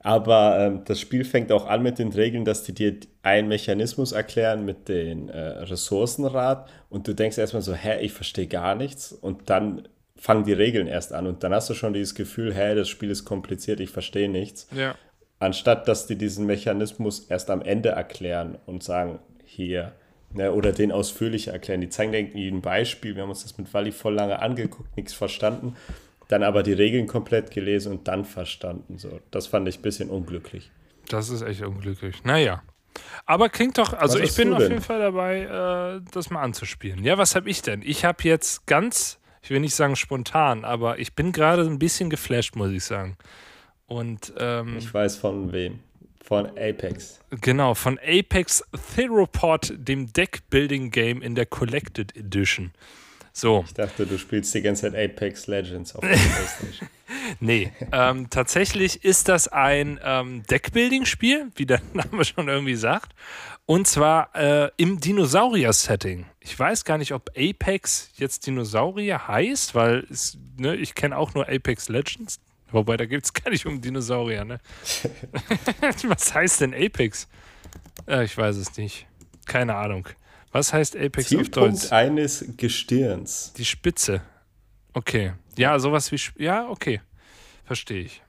[0.00, 4.12] Aber ähm, das Spiel fängt auch an mit den Regeln, dass die dir einen Mechanismus
[4.12, 9.12] erklären mit den äh, Ressourcenrat und du denkst erstmal so, hä, ich verstehe gar nichts
[9.12, 12.74] und dann fangen die Regeln erst an und dann hast du schon dieses Gefühl, hä,
[12.74, 14.68] das Spiel ist kompliziert, ich verstehe nichts.
[14.74, 14.94] Ja.
[15.40, 19.18] Anstatt dass die diesen Mechanismus erst am Ende erklären und sagen,
[19.64, 19.92] hier.
[20.30, 21.80] Ne, oder den ausführlicher erklären.
[21.80, 23.14] Die zeigen irgendwie ein Beispiel.
[23.14, 25.74] Wir haben uns das mit Wally voll lange angeguckt, nichts verstanden.
[26.28, 28.98] Dann aber die Regeln komplett gelesen und dann verstanden.
[28.98, 30.70] So, das fand ich ein bisschen unglücklich.
[31.08, 32.24] Das ist echt unglücklich.
[32.24, 32.62] Naja.
[33.24, 37.02] Aber klingt doch, also ich bin auf jeden Fall dabei, äh, das mal anzuspielen.
[37.04, 37.80] Ja, was habe ich denn?
[37.82, 42.10] Ich habe jetzt ganz, ich will nicht sagen spontan, aber ich bin gerade ein bisschen
[42.10, 43.16] geflasht, muss ich sagen.
[43.86, 45.80] Und ähm, ich weiß von wem.
[46.24, 47.20] Von Apex.
[47.40, 48.62] Genau, von Apex
[48.94, 52.72] Theropod, dem Deck-Building-Game in der Collected Edition.
[53.32, 53.64] So.
[53.66, 56.88] Ich dachte, du spielst die ganze Zeit Apex Legends auf der Playstation.
[57.38, 63.14] nee, ähm, tatsächlich ist das ein ähm, Deckbuilding-Spiel, wie der Name schon irgendwie sagt.
[63.64, 66.26] Und zwar äh, im Dinosaurier-Setting.
[66.40, 71.34] Ich weiß gar nicht, ob Apex jetzt Dinosaurier heißt, weil es, ne, ich kenne auch
[71.34, 72.40] nur Apex Legends.
[72.70, 74.60] Wobei, da geht es gar nicht um Dinosaurier, ne?
[76.04, 77.28] Was heißt denn Apex?
[78.06, 79.06] Äh, ich weiß es nicht.
[79.46, 80.08] Keine Ahnung.
[80.52, 81.92] Was heißt Apex Zielpunkt auf Deutsch?
[81.92, 83.52] eines Gestirns.
[83.54, 84.22] Die Spitze.
[84.92, 85.32] Okay.
[85.56, 86.42] Ja, sowas wie.
[86.42, 87.00] Ja, okay.
[87.64, 88.22] Verstehe ich.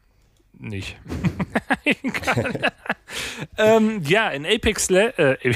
[0.58, 0.98] Nicht.
[3.58, 5.54] ähm, ja, in Apex Le äh,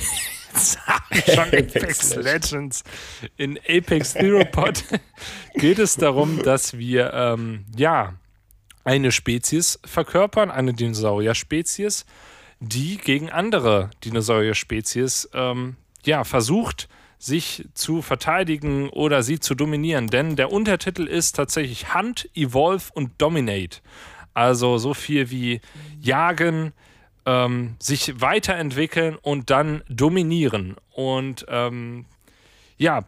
[1.34, 2.84] schon Apex, Legends.
[3.38, 4.84] In Apex Theropod
[5.56, 8.14] geht es darum, dass wir ähm, ja
[8.84, 12.06] eine Spezies verkörpern, eine Dinosaurier-Spezies,
[12.60, 20.08] die gegen andere Dinosaurier-Spezies ähm, ja, versucht, sich zu verteidigen oder sie zu dominieren.
[20.08, 23.80] Denn der Untertitel ist tatsächlich Hunt, Evolve und Dominate.
[24.34, 25.62] Also so viel wie
[26.02, 26.74] jagen,
[27.26, 30.76] ähm, sich weiterentwickeln und dann dominieren.
[30.92, 32.06] Und ähm,
[32.78, 33.06] ja,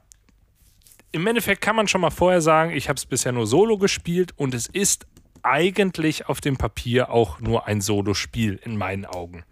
[1.11, 4.33] im Endeffekt kann man schon mal vorher sagen, ich habe es bisher nur solo gespielt
[4.38, 5.05] und es ist
[5.45, 9.43] eigentlich auf dem Papier auch nur ein Solo-Spiel in meinen Augen.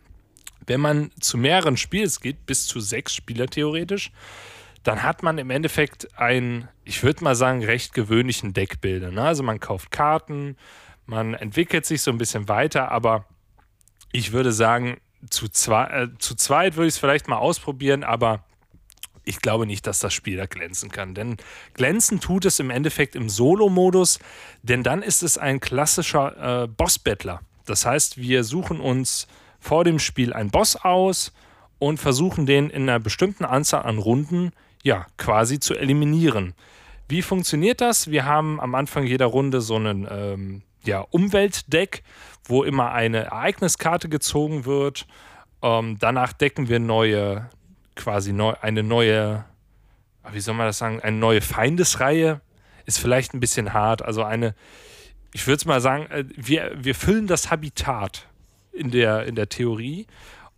[0.65, 4.11] Wenn man zu mehreren Spielen geht, bis zu sechs Spieler theoretisch,
[4.83, 9.11] dann hat man im Endeffekt einen, ich würde mal sagen, recht gewöhnlichen Deckbilder.
[9.11, 9.21] Ne?
[9.21, 10.57] Also man kauft Karten,
[11.05, 13.25] man entwickelt sich so ein bisschen weiter, aber
[14.11, 14.97] ich würde sagen,
[15.29, 18.43] zu, zwei, äh, zu zweit würde ich es vielleicht mal ausprobieren, aber
[19.23, 21.13] ich glaube nicht, dass das Spiel da glänzen kann.
[21.13, 21.37] Denn
[21.73, 24.19] glänzen tut es im Endeffekt im Solo-Modus,
[24.63, 27.41] denn dann ist es ein klassischer äh, Boss-Battler.
[27.65, 29.27] Das heißt, wir suchen uns
[29.59, 31.31] vor dem Spiel einen Boss aus
[31.79, 34.51] und versuchen den in einer bestimmten Anzahl an Runden
[34.83, 36.53] ja quasi zu eliminieren.
[37.07, 38.09] Wie funktioniert das?
[38.09, 42.03] Wir haben am Anfang jeder Runde so einen ähm, ja, Umweltdeck,
[42.45, 45.05] wo immer eine Ereigniskarte gezogen wird.
[45.61, 47.49] Ähm, danach decken wir neue,
[47.95, 49.45] quasi neu, eine neue,
[50.31, 52.41] wie soll man das sagen, eine neue Feindesreihe
[52.85, 54.01] ist vielleicht ein bisschen hart.
[54.01, 54.55] Also eine,
[55.33, 58.27] ich würde mal sagen, äh, wir, wir füllen das Habitat
[58.71, 60.07] in der, in der Theorie.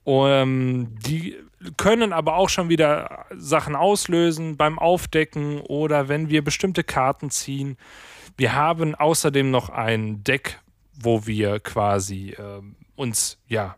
[0.04, 1.36] Um, ähm, die
[1.78, 7.78] können aber auch schon wieder Sachen auslösen beim Aufdecken oder wenn wir bestimmte Karten ziehen.
[8.38, 10.60] Wir haben außerdem noch ein Deck,
[10.93, 12.62] wo wir quasi äh,
[12.95, 13.76] uns ja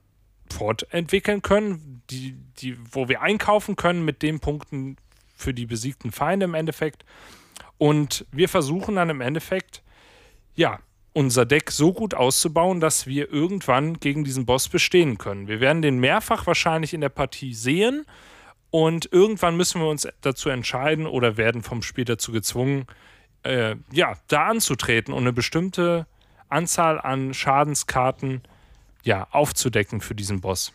[0.54, 4.98] fortentwickeln können, die, die, wo wir einkaufen können mit den Punkten
[5.36, 7.06] für die besiegten Feinde im Endeffekt.
[7.78, 9.84] Und wir versuchen dann im Endeffekt,
[10.56, 10.80] ja,
[11.14, 15.48] unser Deck so gut auszubauen, dass wir irgendwann gegen diesen Boss bestehen können.
[15.48, 18.06] Wir werden den mehrfach wahrscheinlich in der Partie sehen
[18.70, 22.86] und irgendwann müssen wir uns dazu entscheiden oder werden vom Spiel dazu gezwungen,
[23.42, 26.06] äh, ja, da anzutreten und eine bestimmte
[26.50, 28.44] Anzahl an Schadenskarten
[29.08, 30.74] ja, aufzudecken für diesen Boss.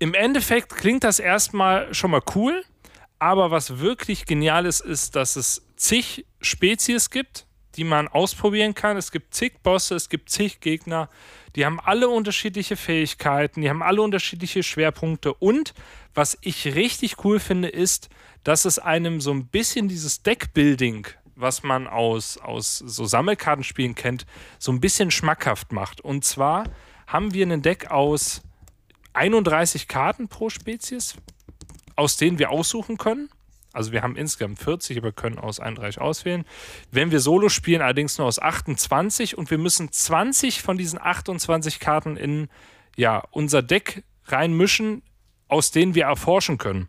[0.00, 2.64] Im Endeffekt klingt das erstmal schon mal cool,
[3.20, 8.96] aber was wirklich genial ist, ist, dass es zig Spezies gibt, die man ausprobieren kann.
[8.96, 11.08] Es gibt zig Bosse, es gibt zig Gegner,
[11.54, 15.74] die haben alle unterschiedliche Fähigkeiten, die haben alle unterschiedliche Schwerpunkte und
[16.14, 18.08] was ich richtig cool finde, ist,
[18.44, 21.06] dass es einem so ein bisschen dieses Deckbuilding
[21.42, 24.24] was man aus, aus so Sammelkartenspielen kennt,
[24.58, 26.00] so ein bisschen schmackhaft macht.
[26.00, 26.64] Und zwar
[27.06, 28.42] haben wir ein Deck aus
[29.12, 31.16] 31 Karten pro Spezies,
[31.96, 33.28] aus denen wir aussuchen können.
[33.74, 36.44] Also wir haben insgesamt 40, aber können aus 31 auswählen.
[36.90, 41.80] Wenn wir Solo spielen, allerdings nur aus 28 und wir müssen 20 von diesen 28
[41.80, 42.48] Karten in
[42.96, 45.02] ja, unser Deck reinmischen,
[45.48, 46.88] aus denen wir erforschen können.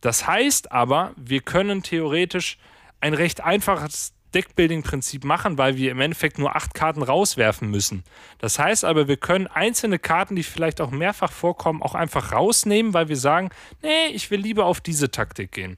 [0.00, 2.58] Das heißt aber, wir können theoretisch
[3.04, 8.02] ein recht einfaches Deckbuilding-Prinzip machen, weil wir im Endeffekt nur acht Karten rauswerfen müssen.
[8.38, 12.94] Das heißt aber, wir können einzelne Karten, die vielleicht auch mehrfach vorkommen, auch einfach rausnehmen,
[12.94, 13.50] weil wir sagen,
[13.82, 15.76] nee, ich will lieber auf diese Taktik gehen.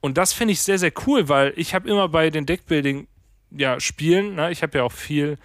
[0.00, 3.06] Und das finde ich sehr, sehr cool, weil ich habe immer bei den Deckbuilding
[3.52, 5.38] ja, Spielen, ne, ich habe ja auch viel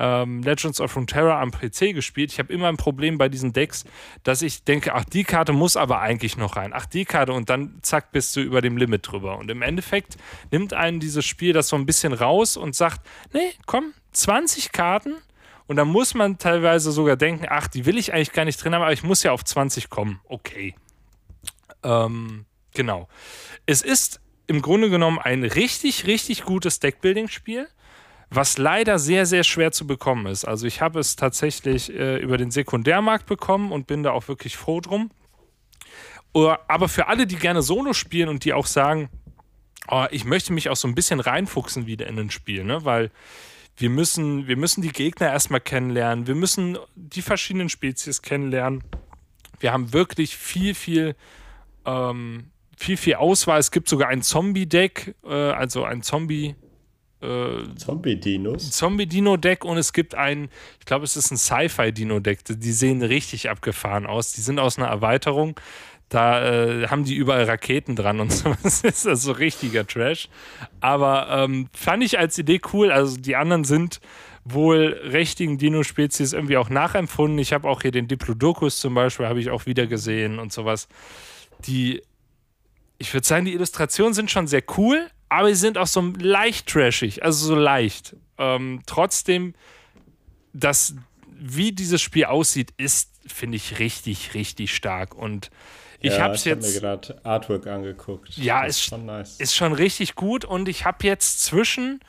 [0.00, 2.32] ähm, Legends of Runeterra am PC gespielt.
[2.32, 3.84] Ich habe immer ein Problem bei diesen Decks,
[4.22, 6.72] dass ich denke, ach, die Karte muss aber eigentlich noch rein.
[6.74, 9.36] Ach, die Karte und dann zack, bist du über dem Limit drüber.
[9.36, 10.16] Und im Endeffekt
[10.50, 13.02] nimmt einen dieses Spiel das so ein bisschen raus und sagt,
[13.34, 15.14] nee, komm, 20 Karten
[15.66, 18.74] und dann muss man teilweise sogar denken, ach, die will ich eigentlich gar nicht drin
[18.74, 20.20] haben, aber ich muss ja auf 20 kommen.
[20.24, 20.74] Okay.
[21.82, 23.06] Ähm, genau.
[23.66, 27.68] Es ist im Grunde genommen ein richtig, richtig gutes Deckbuilding-Spiel
[28.30, 30.44] was leider sehr, sehr schwer zu bekommen ist.
[30.44, 34.56] Also ich habe es tatsächlich äh, über den Sekundärmarkt bekommen und bin da auch wirklich
[34.56, 35.10] froh drum.
[36.32, 39.08] Aber für alle, die gerne Solo spielen und die auch sagen,
[39.88, 42.84] oh, ich möchte mich auch so ein bisschen reinfuchsen wieder in ein Spiel, ne?
[42.84, 43.10] weil
[43.76, 48.84] wir müssen, wir müssen die Gegner erstmal kennenlernen, wir müssen die verschiedenen Spezies kennenlernen.
[49.58, 51.16] Wir haben wirklich viel, viel,
[51.84, 53.58] ähm, viel, viel Auswahl.
[53.58, 56.54] Es gibt sogar ein Zombie-Deck, äh, also ein Zombie-
[57.22, 58.70] äh, Zombie-Dinos?
[58.70, 62.40] Zombie-Dino-Deck und es gibt ein, ich glaube, es ist ein Sci-Fi-Dino-Deck.
[62.48, 64.32] Die sehen richtig abgefahren aus.
[64.32, 65.58] Die sind aus einer Erweiterung.
[66.08, 68.54] Da äh, haben die überall Raketen dran und so.
[68.62, 70.28] Das ist also richtiger Trash.
[70.80, 72.90] Aber ähm, fand ich als Idee cool.
[72.90, 74.00] Also die anderen sind
[74.44, 77.38] wohl richtigen Dino-Spezies irgendwie auch nachempfunden.
[77.38, 80.88] Ich habe auch hier den Diplodocus zum Beispiel, habe ich auch wieder gesehen und sowas.
[81.66, 82.02] Die,
[82.98, 86.66] ich würde sagen, die Illustrationen sind schon sehr cool, aber sie sind auch so leicht
[86.68, 88.16] trashig, also so leicht.
[88.36, 89.54] Ähm, trotzdem,
[90.52, 90.94] das,
[91.38, 95.14] wie dieses Spiel aussieht, ist, finde ich, richtig, richtig stark.
[95.14, 95.50] Und
[96.00, 96.68] ich ja, habe es jetzt.
[96.68, 98.36] Ich habe mir gerade Artwork angeguckt.
[98.36, 99.36] Ja, ist, ist schon nice.
[99.38, 100.44] Ist schon richtig gut.
[100.44, 102.00] Und ich habe jetzt zwischen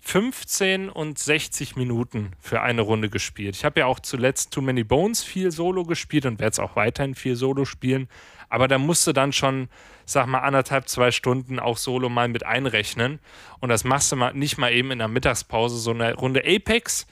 [0.00, 3.54] 15 und 60 Minuten für eine Runde gespielt.
[3.56, 6.74] Ich habe ja auch zuletzt Too Many Bones viel Solo gespielt und werde es auch
[6.76, 8.08] weiterhin viel Solo spielen.
[8.48, 9.68] Aber da musst du dann schon,
[10.04, 13.20] sag mal, anderthalb, zwei Stunden auch Solo mal mit einrechnen.
[13.60, 15.78] Und das machst du mal nicht mal eben in der Mittagspause.
[15.78, 17.06] So eine Runde Apex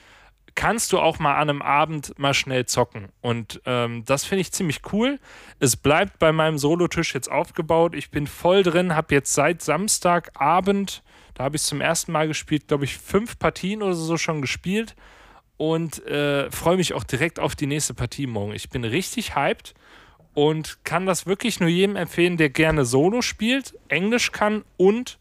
[0.54, 3.08] kannst du auch mal an einem Abend mal schnell zocken.
[3.20, 5.18] Und ähm, das finde ich ziemlich cool.
[5.58, 7.94] Es bleibt bei meinem Solotisch jetzt aufgebaut.
[7.94, 11.02] Ich bin voll drin, habe jetzt seit Samstagabend,
[11.34, 14.94] da habe ich zum ersten Mal gespielt, glaube ich, fünf Partien oder so schon gespielt.
[15.56, 18.52] Und äh, freue mich auch direkt auf die nächste Partie morgen.
[18.52, 19.74] Ich bin richtig hyped
[20.34, 25.18] und kann das wirklich nur jedem empfehlen, der gerne Solo spielt, Englisch kann und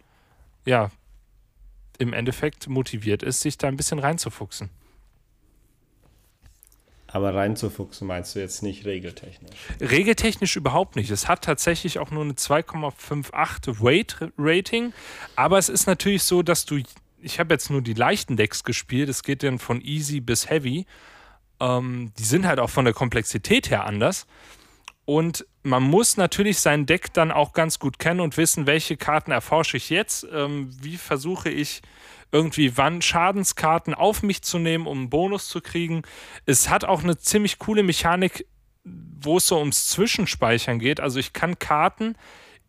[0.66, 0.91] ja,
[1.97, 4.70] im Endeffekt motiviert ist, sich da ein bisschen reinzufuchsen.
[7.14, 9.57] Aber reinzufuchsen meinst du jetzt nicht regeltechnisch?
[9.82, 11.12] Regeltechnisch überhaupt nicht.
[11.12, 14.93] Es hat tatsächlich auch nur eine 2,58 Weight-Rating.
[15.36, 16.82] Aber es ist natürlich so, dass du.
[17.24, 19.09] Ich habe jetzt nur die leichten Decks gespielt.
[19.09, 20.86] Es geht dann von easy bis heavy.
[21.59, 24.26] Ähm, die sind halt auch von der Komplexität her anders.
[25.12, 29.32] Und man muss natürlich sein Deck dann auch ganz gut kennen und wissen, welche Karten
[29.32, 31.82] erforsche ich jetzt, ähm, wie versuche ich
[32.32, 36.03] irgendwie wann Schadenskarten auf mich zu nehmen, um einen Bonus zu kriegen.
[36.45, 38.45] Es hat auch eine ziemlich coole Mechanik,
[38.86, 41.01] wo es so ums Zwischenspeichern geht.
[41.01, 42.16] Also ich kann Karten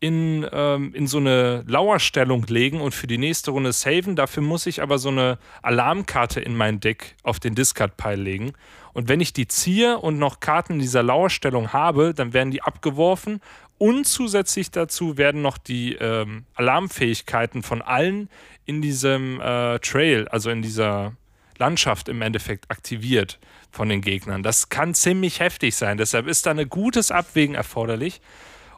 [0.01, 4.17] in, ähm, in so eine Lauerstellung legen und für die nächste Runde saven.
[4.17, 8.53] Dafür muss ich aber so eine Alarmkarte in mein Deck auf den Discard-Pile legen.
[8.93, 12.63] Und wenn ich die ziehe und noch Karten in dieser Lauerstellung habe, dann werden die
[12.63, 13.41] abgeworfen.
[13.79, 18.29] Und zusätzlich dazu werden noch die ähm, Alarmfähigkeiten von allen
[18.65, 21.17] in diesem äh, Trail, also in dieser
[21.59, 23.39] Landschaft im Endeffekt aktiviert
[23.71, 24.43] von den Gegnern.
[24.43, 25.97] Das kann ziemlich heftig sein.
[25.97, 28.21] Deshalb ist da ein gutes Abwägen erforderlich.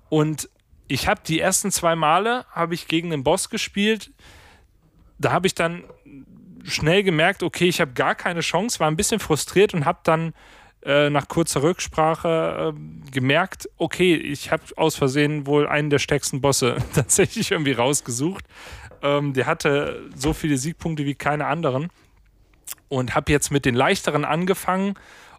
[0.08, 0.48] Und
[0.86, 4.12] ich habe die ersten zwei Male habe ich gegen den Boss gespielt.
[5.18, 5.84] Da habe ich dann
[6.64, 10.34] schnell gemerkt, okay, ich habe gar keine Chance, war ein bisschen frustriert und habe dann
[10.84, 16.40] äh, nach kurzer Rücksprache äh, gemerkt, okay, ich habe aus Versehen wohl einen der stärksten
[16.40, 18.44] Bosse tatsächlich irgendwie rausgesucht.
[19.02, 21.90] Ähm, der hatte so viele Siegpunkte wie keine anderen
[22.88, 24.94] und habe jetzt mit den leichteren angefangen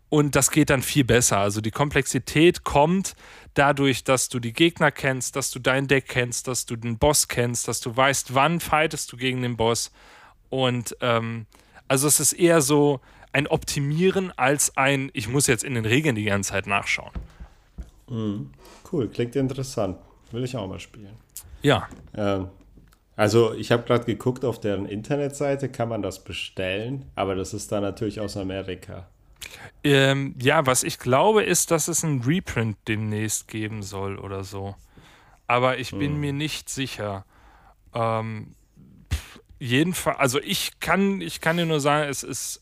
[0.10, 1.40] und das geht dann viel besser.
[1.40, 3.16] Also die Komplexität kommt
[3.54, 7.28] dadurch, dass du die Gegner kennst, dass du dein Deck kennst, dass du den Boss
[7.28, 9.92] kennst, dass du weißt, wann fightest du gegen den Boss.
[10.56, 11.48] Und ähm,
[11.90, 13.02] also es ist eher so
[13.34, 17.12] ein Optimieren als ein, ich muss jetzt in den Regeln die ganze Zeit nachschauen.
[18.10, 18.52] Mhm.
[18.90, 19.98] Cool, klingt interessant.
[20.32, 21.18] Will ich auch mal spielen.
[21.62, 21.90] Ja.
[22.16, 22.48] Ähm,
[23.18, 27.74] also ich habe gerade geguckt, auf deren Internetseite kann man das bestellen, aber das ist
[27.74, 29.08] dann natürlich aus Amerika.
[29.84, 34.76] Ähm, ja, was ich glaube, ist, dass es ein Reprint demnächst geben soll oder so.
[35.48, 36.20] Aber ich bin hm.
[36.22, 37.26] mir nicht sicher.
[37.94, 38.56] Ähm,
[39.60, 42.62] jedenfalls, also ich kann, ich kann dir nur sagen, es ist,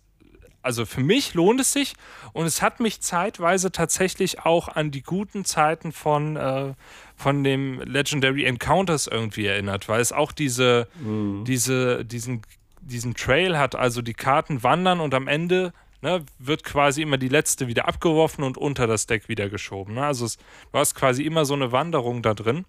[0.61, 1.93] also für mich lohnt es sich
[2.31, 6.73] und es hat mich zeitweise tatsächlich auch an die guten Zeiten von, äh,
[7.15, 11.43] von dem Legendary Encounters irgendwie erinnert, weil es auch diese, mhm.
[11.45, 12.41] diese, diesen,
[12.81, 17.29] diesen Trail hat, also die Karten wandern und am Ende ne, wird quasi immer die
[17.29, 19.95] letzte wieder abgeworfen und unter das Deck wieder geschoben.
[19.95, 20.05] Ne?
[20.05, 20.37] Also es,
[20.71, 22.65] du hast quasi immer so eine Wanderung da drin.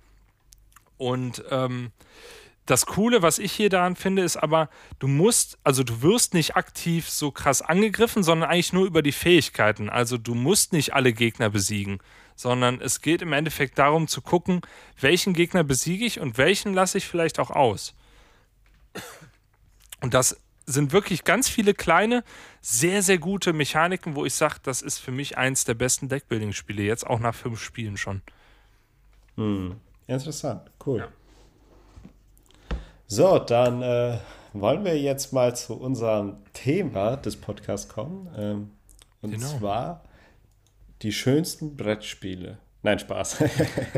[0.97, 1.91] Und ähm,
[2.67, 6.57] das Coole, was ich hier daran finde, ist aber, du musst, also du wirst nicht
[6.57, 9.91] aktiv so krass angegriffen, sondern eigentlich nur über die Fähigkeiten.
[9.91, 11.99] Also du musst nicht alle Gegner besiegen,
[12.37, 14.63] sondern es geht im Endeffekt darum zu gucken,
[14.99, 17.95] welchen Gegner besiege ich und welchen lasse ich vielleicht auch aus.
[20.01, 20.37] Und das
[20.67, 22.25] sind wirklich ganz viele kleine,
[22.63, 26.83] sehr, sehr gute Mechaniken, wo ich sage, das ist für mich eins der besten Deckbuilding-Spiele,
[26.83, 28.23] jetzt auch nach fünf Spielen schon.
[29.37, 29.77] Hm.
[30.07, 31.01] Interessant, cool.
[31.01, 31.09] Ja.
[33.15, 34.19] So, dann äh,
[34.55, 38.29] wollen wir jetzt mal zu unserem Thema des Podcasts kommen.
[38.37, 38.71] Ähm,
[39.23, 39.47] und genau.
[39.47, 40.03] zwar
[41.03, 42.59] die schönsten Brettspiele.
[42.83, 43.45] Nein, Spaß.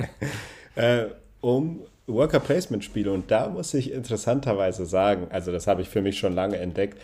[0.75, 1.07] äh,
[1.41, 6.03] um Worker Placement Spiele und da muss ich interessanterweise sagen, also das habe ich für
[6.03, 7.01] mich schon lange entdeckt,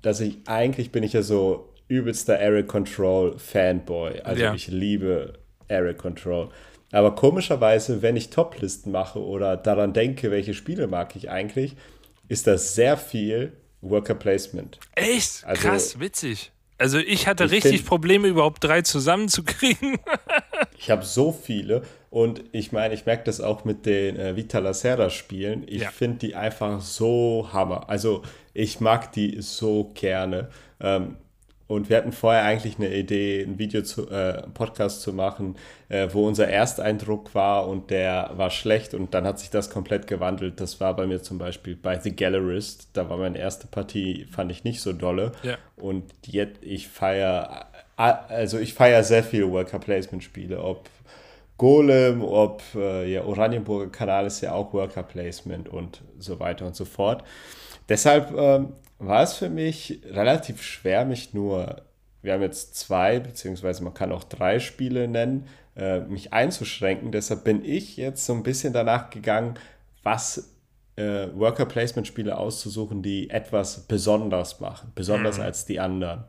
[0.00, 4.20] dass ich eigentlich bin ich ja so übelster Area Control Fanboy.
[4.20, 4.54] Also ja.
[4.54, 5.32] ich liebe
[5.68, 6.50] Area Control.
[6.92, 11.74] Aber komischerweise, wenn ich Toplisten mache oder daran denke, welche Spiele mag ich eigentlich,
[12.28, 14.78] ist das sehr viel Worker Placement.
[14.94, 15.44] Echt?
[15.44, 16.52] Also, Krass, witzig.
[16.78, 19.98] Also ich hatte ich richtig find, Probleme, überhaupt drei zusammenzukriegen.
[20.78, 24.74] ich habe so viele und ich meine, ich merke das auch mit den äh, Vita
[24.74, 25.62] Serra Spielen.
[25.66, 25.90] Ich ja.
[25.90, 27.88] finde die einfach so hammer.
[27.88, 28.22] Also
[28.52, 30.48] ich mag die so gerne.
[30.80, 31.16] Ähm,
[31.72, 35.56] und wir hatten vorher eigentlich eine Idee, ein Video zu, äh, Podcast zu machen,
[35.88, 40.06] äh, wo unser Ersteindruck war und der war schlecht und dann hat sich das komplett
[40.06, 40.60] gewandelt.
[40.60, 42.90] Das war bei mir zum Beispiel bei The Gallerist.
[42.92, 45.32] Da war meine erste Partie, fand ich nicht so dolle.
[45.42, 45.56] Ja.
[45.76, 47.66] Und jetzt, ich feiere,
[47.96, 50.90] also ich feiere sehr viele Worker Placement Spiele, ob
[51.56, 56.76] Golem, ob äh, ja, Oranienburger Kanal ist ja auch Worker Placement und so weiter und
[56.76, 57.24] so fort.
[57.88, 61.82] Deshalb ähm, war es für mich relativ schwer, mich nur,
[62.22, 67.12] wir haben jetzt zwei, beziehungsweise man kann auch drei Spiele nennen, äh, mich einzuschränken.
[67.12, 69.54] Deshalb bin ich jetzt so ein bisschen danach gegangen,
[70.02, 70.50] was
[70.96, 75.44] äh, Worker Placement Spiele auszusuchen, die etwas besonders machen, besonders mhm.
[75.44, 76.24] als die anderen.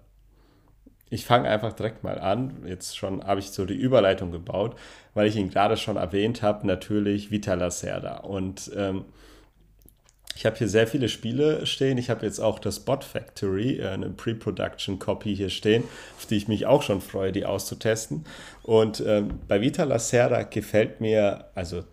[1.10, 2.64] Ich fange einfach direkt mal an.
[2.66, 4.76] Jetzt schon habe ich so die Überleitung gebaut,
[5.14, 8.18] weil ich ihn gerade schon erwähnt habe, natürlich Vita Lacerda.
[8.18, 9.06] Und ähm,
[10.36, 11.98] ich habe hier sehr viele Spiele stehen.
[11.98, 15.84] Ich habe jetzt auch das Bot Factory, äh, eine Pre-Production-Copy hier stehen,
[16.18, 18.26] auf die ich mich auch schon freue, die auszutesten.
[18.64, 21.84] Und ähm, bei Vita Lacerda gefällt mir, also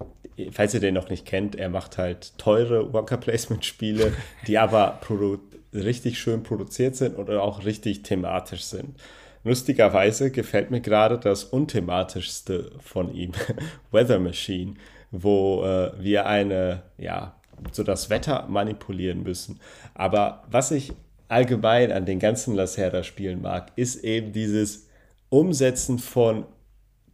[0.53, 4.13] falls ihr den noch nicht kennt, er macht halt teure Worker-Placement-Spiele,
[4.47, 4.99] die aber
[5.73, 8.97] richtig schön produziert sind und auch richtig thematisch sind.
[9.45, 13.33] Lustigerweise gefällt mir gerade das unthematischste von ihm,
[13.91, 14.75] Weather Machine,
[15.11, 17.40] wo äh, wir eine, ja,
[17.73, 19.61] so das Wetter manipulieren müssen.
[19.95, 20.93] Aber was ich
[21.29, 24.89] allgemein an den ganzen Lacerda-Spielen mag, ist eben dieses
[25.29, 26.45] Umsetzen von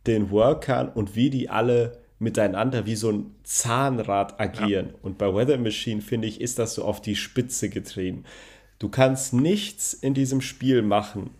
[0.07, 4.88] den Workern und wie die alle miteinander wie so ein Zahnrad agieren.
[4.88, 4.94] Ja.
[5.03, 8.24] Und bei Weather Machine, finde ich, ist das so auf die Spitze getrieben.
[8.78, 11.30] Du kannst nichts in diesem Spiel machen,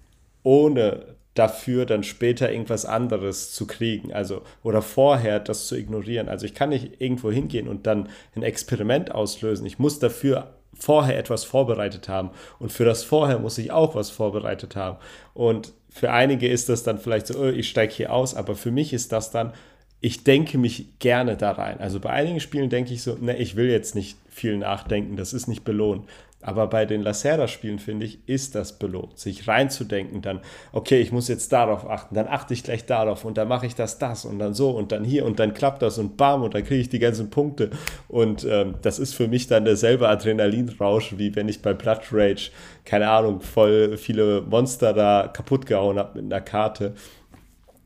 [0.43, 6.29] ohne dafür dann später irgendwas anderes zu kriegen, also oder vorher das zu ignorieren.
[6.29, 9.67] Also ich kann nicht irgendwo hingehen und dann ein Experiment auslösen.
[9.67, 14.11] Ich muss dafür vorher etwas vorbereitet haben und für das vorher muss ich auch was
[14.11, 14.99] vorbereitet haben.
[15.35, 18.71] Und für einige ist das dann vielleicht so, oh, ich steige hier aus, aber für
[18.71, 19.53] mich ist das dann
[20.01, 21.81] ich denke mich gerne da rein.
[21.81, 25.33] Also bei einigen Spielen denke ich so, ne, ich will jetzt nicht viel nachdenken, das
[25.33, 26.07] ist nicht belohnt.
[26.47, 30.41] Aber bei den Lacerda-Spielen, finde ich, ist das belohnt, sich reinzudenken, dann,
[30.73, 33.75] okay, ich muss jetzt darauf achten, dann achte ich gleich darauf und dann mache ich
[33.75, 36.55] das, das und dann so und dann hier und dann klappt das und bam und
[36.55, 37.71] dann kriege ich die ganzen Punkte.
[38.07, 42.53] Und ähm, das ist für mich dann derselbe Adrenalinrausch, wie wenn ich bei Blood Rage,
[42.85, 46.95] keine Ahnung, voll viele Monster da kaputt gehauen habe mit einer Karte.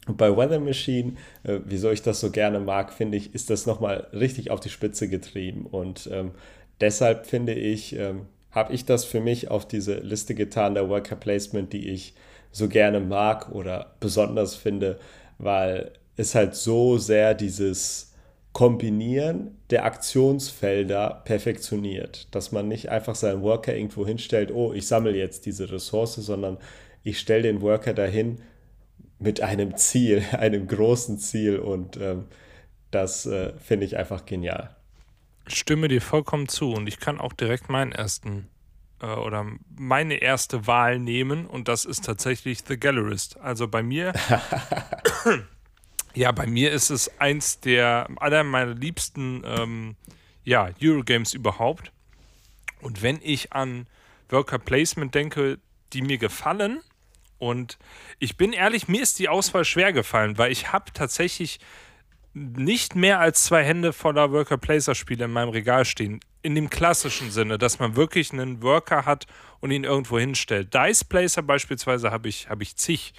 [0.07, 3.65] Und bei Weather Machine, äh, wieso ich das so gerne mag, finde ich, ist das
[3.65, 5.65] nochmal richtig auf die Spitze getrieben.
[5.65, 6.33] Und ähm,
[6.79, 11.17] deshalb finde ich, ähm, habe ich das für mich auf diese Liste getan, der Worker
[11.17, 12.15] Placement, die ich
[12.53, 14.99] so gerne mag oder besonders finde,
[15.39, 18.13] weil es halt so sehr dieses
[18.53, 25.17] Kombinieren der Aktionsfelder perfektioniert, dass man nicht einfach seinen Worker irgendwo hinstellt, oh, ich sammle
[25.17, 26.59] jetzt diese Ressource, sondern
[27.05, 28.41] ich stelle den Worker dahin,
[29.21, 32.25] mit einem Ziel, einem großen Ziel und ähm,
[32.91, 34.75] das äh, finde ich einfach genial.
[35.51, 38.49] Stimme dir vollkommen zu und ich kann auch direkt meinen ersten
[39.01, 39.47] äh, oder
[39.79, 43.39] meine erste Wahl nehmen und das ist tatsächlich The Gallerist.
[43.41, 44.13] Also bei mir,
[46.15, 49.97] ja, bei mir ist es eins der aller meiner liebsten ähm,
[50.45, 51.93] ja, Eurogames überhaupt.
[52.81, 53.87] Und wenn ich an
[54.31, 55.59] Worker Placement denke,
[55.93, 56.81] die mir gefallen,
[57.39, 57.79] und
[58.19, 61.59] ich bin ehrlich, mir ist die Auswahl schwer gefallen, weil ich habe tatsächlich
[62.33, 66.21] nicht mehr als zwei Hände voller Worker-Placer-Spiele in meinem Regal stehen.
[66.43, 69.27] In dem klassischen Sinne, dass man wirklich einen Worker hat
[69.61, 70.73] und ihn irgendwo hinstellt.
[70.73, 73.13] Dice Placer beispielsweise habe ich, hab ich zig,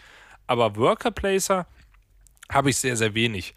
[0.48, 1.68] aber Worker Placer
[2.52, 3.54] habe ich sehr, sehr wenig.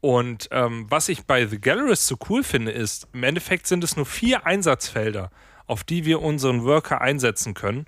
[0.00, 3.96] Und ähm, was ich bei The Gallerist so cool finde, ist, im Endeffekt sind es
[3.96, 5.30] nur vier Einsatzfelder,
[5.66, 7.86] auf die wir unseren Worker einsetzen können.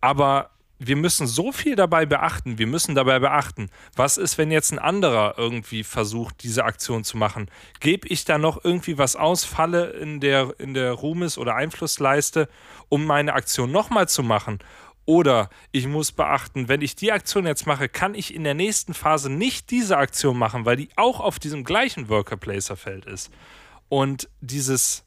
[0.00, 0.50] Aber
[0.86, 2.58] wir müssen so viel dabei beachten.
[2.58, 7.16] Wir müssen dabei beachten, was ist, wenn jetzt ein anderer irgendwie versucht, diese Aktion zu
[7.16, 7.50] machen?
[7.80, 12.48] Gebe ich da noch irgendwie was aus, falle in der, in der Ruhmes- oder Einflussleiste,
[12.88, 14.58] um meine Aktion nochmal zu machen?
[15.06, 18.94] Oder ich muss beachten, wenn ich die Aktion jetzt mache, kann ich in der nächsten
[18.94, 23.30] Phase nicht diese Aktion machen, weil die auch auf diesem gleichen Worker-Placer-Feld ist.
[23.90, 25.03] Und dieses,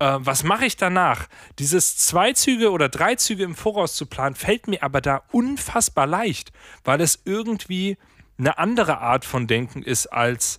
[0.00, 1.28] äh, was mache ich danach?
[1.58, 6.06] Dieses zwei Züge oder drei Züge im Voraus zu planen, fällt mir aber da unfassbar
[6.06, 7.96] leicht, weil es irgendwie
[8.38, 10.58] eine andere Art von Denken ist als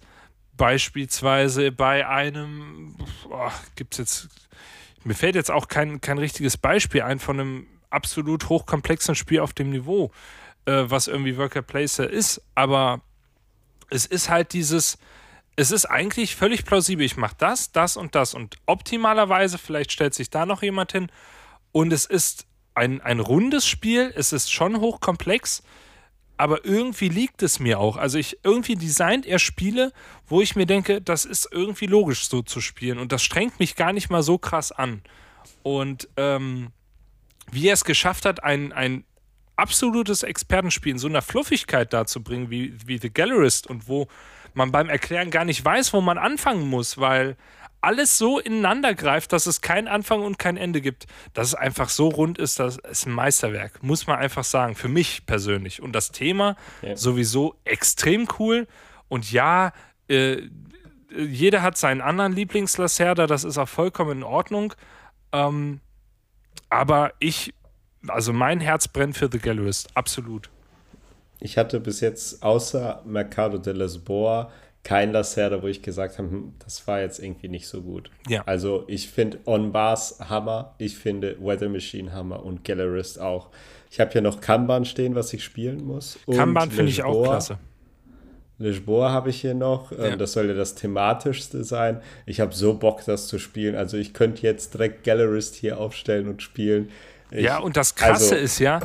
[0.55, 2.95] beispielsweise bei einem,
[3.29, 4.29] oh, gibt es jetzt,
[5.03, 9.53] mir fällt jetzt auch kein, kein richtiges Beispiel ein von einem absolut hochkomplexen Spiel auf
[9.53, 10.11] dem Niveau,
[10.65, 13.01] äh, was irgendwie Worker Placer ist, aber
[13.89, 14.99] es ist halt dieses,
[15.56, 17.06] es ist eigentlich völlig plausibel.
[17.06, 18.34] Ich mache das, das und das.
[18.34, 21.12] Und optimalerweise, vielleicht stellt sich da noch jemand hin.
[21.72, 24.12] Und es ist ein, ein rundes Spiel.
[24.16, 25.64] Es ist schon hochkomplex.
[26.38, 27.97] Aber irgendwie liegt es mir auch.
[27.97, 29.93] Also ich irgendwie designt er Spiele,
[30.28, 32.97] wo ich mir denke, das ist irgendwie logisch so zu spielen.
[32.97, 35.04] Und das strengt mich gar nicht mal so krass an.
[35.62, 36.72] Und ähm,
[37.52, 39.04] wie er es geschafft hat, ein, ein
[39.56, 44.08] absolutes Expertenspiel in so einer Fluffigkeit darzubringen wie, wie The Gallerist und wo
[44.54, 47.38] man beim Erklären gar nicht weiß, wo man anfangen muss, weil
[47.82, 51.08] alles so ineinander greift, dass es keinen Anfang und kein Ende gibt.
[51.34, 54.88] Dass es einfach so rund ist, das ist ein Meisterwerk, muss man einfach sagen, für
[54.88, 55.82] mich persönlich.
[55.82, 56.95] Und das Thema ja.
[56.95, 58.68] sowieso extrem cool.
[59.10, 59.74] Und ja,
[60.08, 60.43] äh,
[61.10, 64.74] jeder hat seinen anderen Lieblingslacerda, das ist auch vollkommen in Ordnung.
[65.32, 65.82] Ähm,
[66.70, 67.54] aber ich,
[68.08, 70.51] also mein Herz brennt für The Gallerist, absolut.
[71.41, 74.51] Ich hatte bis jetzt außer Mercado de Lisboa
[74.83, 78.09] kein Lacerda, wo ich gesagt habe, hm, das war jetzt irgendwie nicht so gut.
[78.27, 78.43] Ja.
[78.45, 83.49] Also ich finde On Bars Hammer, ich finde Weather Machine Hammer und Gallerist auch.
[83.91, 86.17] Ich habe hier noch Kanban stehen, was ich spielen muss.
[86.31, 87.57] Kanban finde ich auch klasse.
[88.57, 89.91] Lisboa habe ich hier noch.
[89.91, 90.15] Ähm, ja.
[90.15, 92.01] Das soll ja das thematischste sein.
[92.25, 93.75] Ich habe so Bock, das zu spielen.
[93.75, 96.89] Also ich könnte jetzt direkt Gallerist hier aufstellen und spielen.
[97.31, 98.79] Ich, ja, und das Krasse also, ist ja,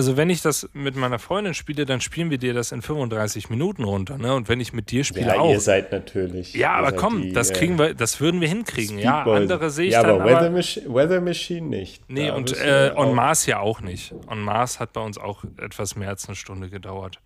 [0.00, 3.50] Also wenn ich das mit meiner Freundin spiele, dann spielen wir dir das in 35
[3.50, 4.34] Minuten runter, ne?
[4.34, 5.50] Und wenn ich mit dir spiele ja, auch.
[5.50, 6.54] ihr seid natürlich.
[6.54, 8.98] Ja, aber komm, die, das kriegen wir, das würden wir hinkriegen.
[8.98, 12.02] Ja, andere sehe ich ja, dann aber Weather, Mach Weather Machine nicht.
[12.08, 14.14] Nee, da und äh, On Mars ja auch nicht.
[14.26, 17.18] On Mars hat bei uns auch etwas mehr als eine Stunde gedauert.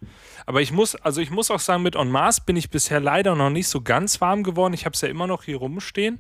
[0.45, 3.37] Aber ich muss, also ich muss auch sagen, mit On Mars bin ich bisher leider
[3.37, 4.75] noch nicht so ganz warm geworden.
[4.75, 6.19] Ich habe es ja immer noch hier rumstehen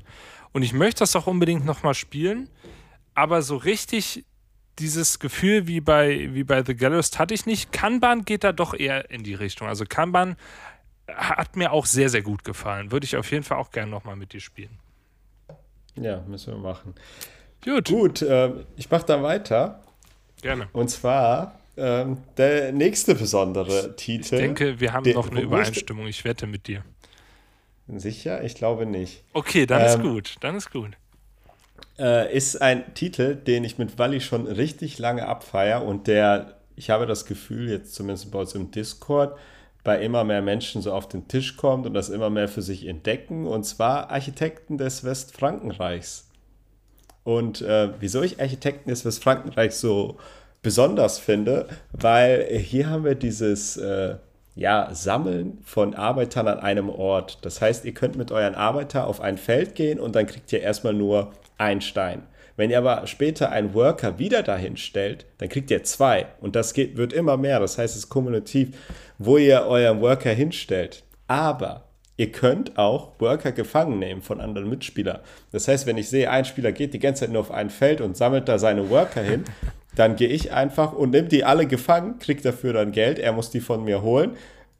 [0.52, 2.48] und ich möchte das auch unbedingt nochmal spielen.
[3.16, 4.24] Aber so richtig
[4.78, 7.72] dieses Gefühl wie bei, wie bei The Gallows hatte ich nicht.
[7.72, 9.68] Kanban geht da doch eher in die Richtung.
[9.68, 10.36] Also Kanban
[11.08, 12.90] hat mir auch sehr, sehr gut gefallen.
[12.90, 14.78] Würde ich auf jeden Fall auch gerne nochmal mit dir spielen.
[15.96, 16.94] Ja, müssen wir machen.
[17.64, 17.88] Gut.
[17.88, 19.82] Gut, äh, ich mache da weiter.
[20.42, 20.68] Gerne.
[20.72, 24.34] Und zwar ähm, der nächste besondere Titel.
[24.34, 26.06] Ich denke, wir haben noch eine Übereinstimmung.
[26.06, 26.84] Ich wette mit dir.
[27.86, 28.42] Sicher?
[28.42, 29.22] Ich glaube nicht.
[29.34, 30.34] Okay, dann ähm, ist gut.
[30.40, 30.96] Dann ist gut
[31.98, 36.90] äh, ist ein Titel, den ich mit Wally schon richtig lange abfeier und der, ich
[36.90, 39.36] habe das Gefühl, jetzt zumindest bei uns im Discord,
[39.84, 42.86] bei immer mehr Menschen so auf den Tisch kommt und das immer mehr für sich
[42.86, 46.30] entdecken, und zwar Architekten des Westfrankenreichs.
[47.22, 50.16] Und äh, wieso ich Architekten des Westfrankenreichs so
[50.62, 54.16] besonders finde, weil hier haben wir dieses äh,
[54.56, 57.38] ja, Sammeln von Arbeitern an einem Ort.
[57.42, 60.60] Das heißt, ihr könnt mit euren Arbeiter auf ein Feld gehen und dann kriegt ihr
[60.60, 62.22] erstmal nur ein Stein.
[62.56, 66.26] Wenn ihr aber später einen Worker wieder dahin stellt, dann kriegt ihr zwei.
[66.40, 67.58] Und das geht, wird immer mehr.
[67.58, 68.76] Das heißt, es ist kumulativ,
[69.18, 71.02] wo ihr euren Worker hinstellt.
[71.26, 71.84] Aber
[72.16, 75.18] ihr könnt auch Worker gefangen nehmen von anderen Mitspielern.
[75.50, 78.00] Das heißt, wenn ich sehe, ein Spieler geht die ganze Zeit nur auf ein Feld
[78.00, 79.44] und sammelt da seine Worker hin,
[79.96, 83.18] dann gehe ich einfach und nehme die alle gefangen, kriege dafür dann Geld.
[83.18, 84.36] Er muss die von mir holen.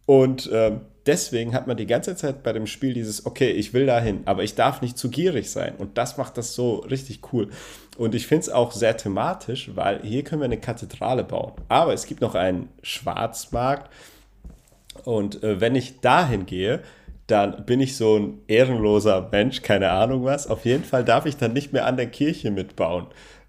[0.07, 3.87] Und ähm, deswegen hat man die ganze Zeit bei dem Spiel dieses, okay, ich will
[3.87, 5.75] dahin, aber ich darf nicht zu gierig sein.
[5.77, 7.49] Und das macht das so richtig cool.
[7.97, 11.53] Und ich finde es auch sehr thematisch, weil hier können wir eine Kathedrale bauen.
[11.69, 13.91] Aber es gibt noch einen Schwarzmarkt.
[15.05, 16.81] Und äh, wenn ich dahin gehe,
[17.27, 20.47] dann bin ich so ein ehrenloser Mensch, keine Ahnung was.
[20.47, 23.07] Auf jeden Fall darf ich dann nicht mehr an der Kirche mitbauen.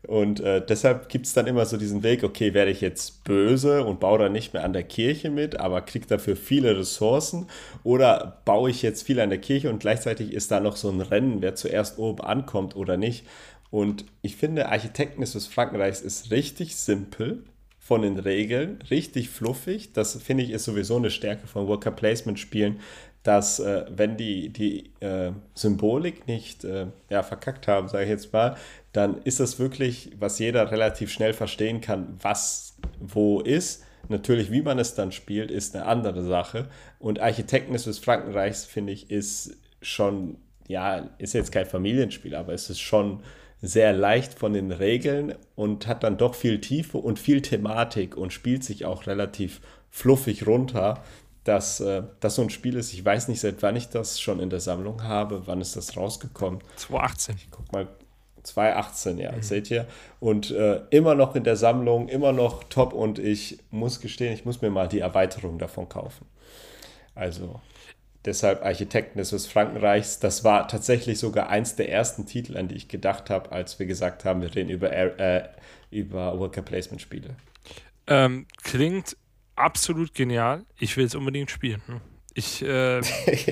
[0.08, 3.84] Und äh, deshalb gibt es dann immer so diesen Weg, okay, werde ich jetzt böse
[3.84, 7.48] und baue dann nicht mehr an der Kirche mit, aber kriege dafür viele Ressourcen
[7.84, 11.02] oder baue ich jetzt viel an der Kirche und gleichzeitig ist da noch so ein
[11.02, 13.26] Rennen, wer zuerst oben ankommt oder nicht.
[13.72, 17.44] Und ich finde, Architekten des Frankenreichs ist richtig simpel
[17.80, 19.94] von den Regeln, richtig fluffig.
[19.94, 22.80] Das finde ich ist sowieso eine Stärke von Worker Placement Spielen,
[23.26, 28.32] dass äh, wenn die, die äh, Symbolik nicht äh, ja, verkackt haben, sage ich jetzt
[28.32, 28.56] mal,
[28.96, 33.84] dann ist das wirklich, was jeder relativ schnell verstehen kann, was wo ist.
[34.08, 36.70] Natürlich, wie man es dann spielt, ist eine andere Sache.
[37.00, 40.38] Und Architekten des Frankenreichs, finde ich, ist schon,
[40.68, 43.22] ja, ist jetzt kein Familienspiel, aber es ist schon
[43.62, 48.32] sehr leicht von den Regeln und hat dann doch viel Tiefe und viel Thematik und
[48.32, 51.02] spielt sich auch relativ fluffig runter
[51.46, 52.92] dass äh, das so ein Spiel ist.
[52.92, 55.46] Ich weiß nicht, seit wann ich das schon in der Sammlung habe.
[55.46, 56.60] Wann ist das rausgekommen?
[56.76, 57.36] 2018.
[57.38, 57.88] Ich guck mal.
[58.46, 59.42] 2018, ja, mhm.
[59.42, 59.88] seht ihr.
[60.20, 62.94] Und äh, immer noch in der Sammlung, immer noch top.
[62.94, 66.26] Und ich muss gestehen, ich muss mir mal die Erweiterung davon kaufen.
[67.16, 67.60] Also
[68.26, 70.20] deshalb Architekten des Frankenreichs.
[70.20, 73.86] Das war tatsächlich sogar eins der ersten Titel, an die ich gedacht habe, als wir
[73.86, 75.48] gesagt haben, wir reden über, äh,
[75.92, 77.36] über Worker Placement Spiele.
[78.08, 79.18] Ähm, klingt
[79.56, 80.66] absolut genial.
[80.80, 81.82] Ich will es unbedingt spielen.
[81.88, 82.02] Hm.
[82.38, 83.00] Ich, äh,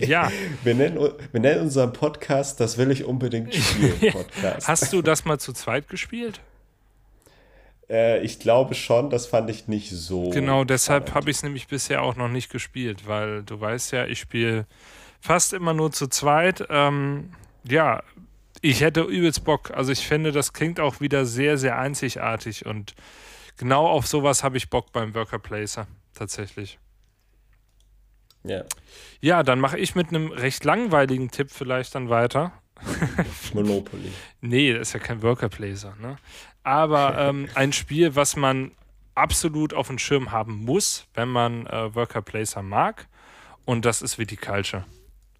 [0.05, 0.29] ja.
[0.63, 0.99] wir, nennen,
[1.31, 4.67] wir nennen unseren Podcast Das will ich unbedingt spielen Podcast.
[4.67, 6.41] Hast du das mal zu zweit gespielt?
[7.89, 10.29] Äh, ich glaube schon, das fand ich nicht so.
[10.31, 14.05] Genau, deshalb habe ich es nämlich bisher auch noch nicht gespielt, weil du weißt ja,
[14.05, 14.65] ich spiele
[15.21, 16.65] fast immer nur zu zweit.
[16.69, 17.31] Ähm,
[17.65, 18.03] ja,
[18.61, 19.71] ich hätte übelst Bock.
[19.71, 22.95] Also ich finde, das klingt auch wieder sehr, sehr einzigartig und
[23.55, 26.79] genau auf sowas habe ich Bock beim Worker Placer, tatsächlich.
[28.43, 28.63] Ja.
[29.21, 32.51] Ja, dann mache ich mit einem recht langweiligen Tipp vielleicht dann weiter.
[33.53, 34.11] Monopoly.
[34.41, 36.17] nee, das ist ja kein Worker Placer, ne?
[36.63, 38.71] Aber ähm, ein Spiel, was man
[39.15, 43.07] absolut auf dem Schirm haben muss, wenn man äh, Worker Placer mag.
[43.65, 44.85] Und das ist Viticulture.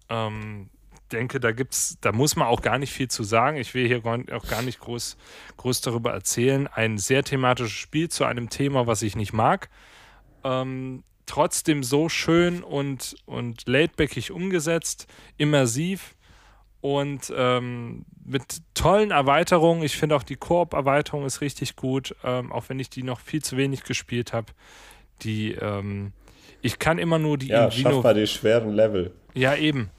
[0.08, 0.70] Ähm,
[1.12, 3.56] denke, da gibt's, da muss man auch gar nicht viel zu sagen.
[3.56, 5.16] Ich will hier auch gar nicht groß,
[5.56, 6.66] groß darüber erzählen.
[6.66, 9.68] Ein sehr thematisches Spiel zu einem Thema, was ich nicht mag.
[10.42, 15.06] Ähm, trotzdem so schön und, und laidbackig umgesetzt,
[15.36, 16.14] immersiv
[16.80, 19.82] und ähm, mit tollen Erweiterungen.
[19.82, 23.42] Ich finde auch die Koop-Erweiterung ist richtig gut, ähm, auch wenn ich die noch viel
[23.42, 24.52] zu wenig gespielt habe.
[25.22, 26.12] Die, ähm,
[26.60, 27.90] ich kann immer nur die ja, Invino.
[27.90, 29.14] Schaff mal die schweren Level.
[29.32, 29.90] Ja, eben.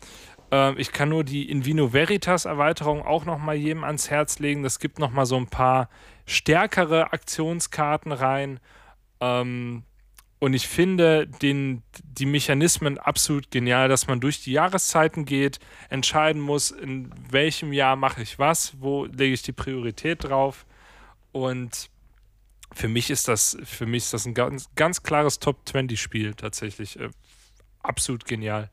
[0.51, 4.63] Ähm, ich kann nur die Invino Veritas Erweiterung auch noch mal jedem ans Herz legen.
[4.63, 5.89] Das gibt noch mal so ein paar
[6.26, 8.59] stärkere Aktionskarten rein.
[9.21, 9.84] Ähm,
[10.39, 15.59] und ich finde den, die Mechanismen absolut genial, dass man durch die Jahreszeiten geht,
[15.89, 20.65] entscheiden muss, in welchem Jahr mache ich was, wo lege ich die Priorität drauf.
[21.31, 21.89] Und
[22.73, 26.99] für mich ist das, für mich ist das ein ganz, ganz klares Top-20-Spiel tatsächlich.
[26.99, 27.09] Äh,
[27.81, 28.69] absolut genial.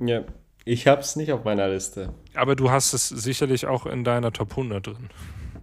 [0.00, 0.24] Ja,
[0.64, 2.12] ich habe es nicht auf meiner Liste.
[2.34, 5.08] Aber du hast es sicherlich auch in deiner Top 100 drin.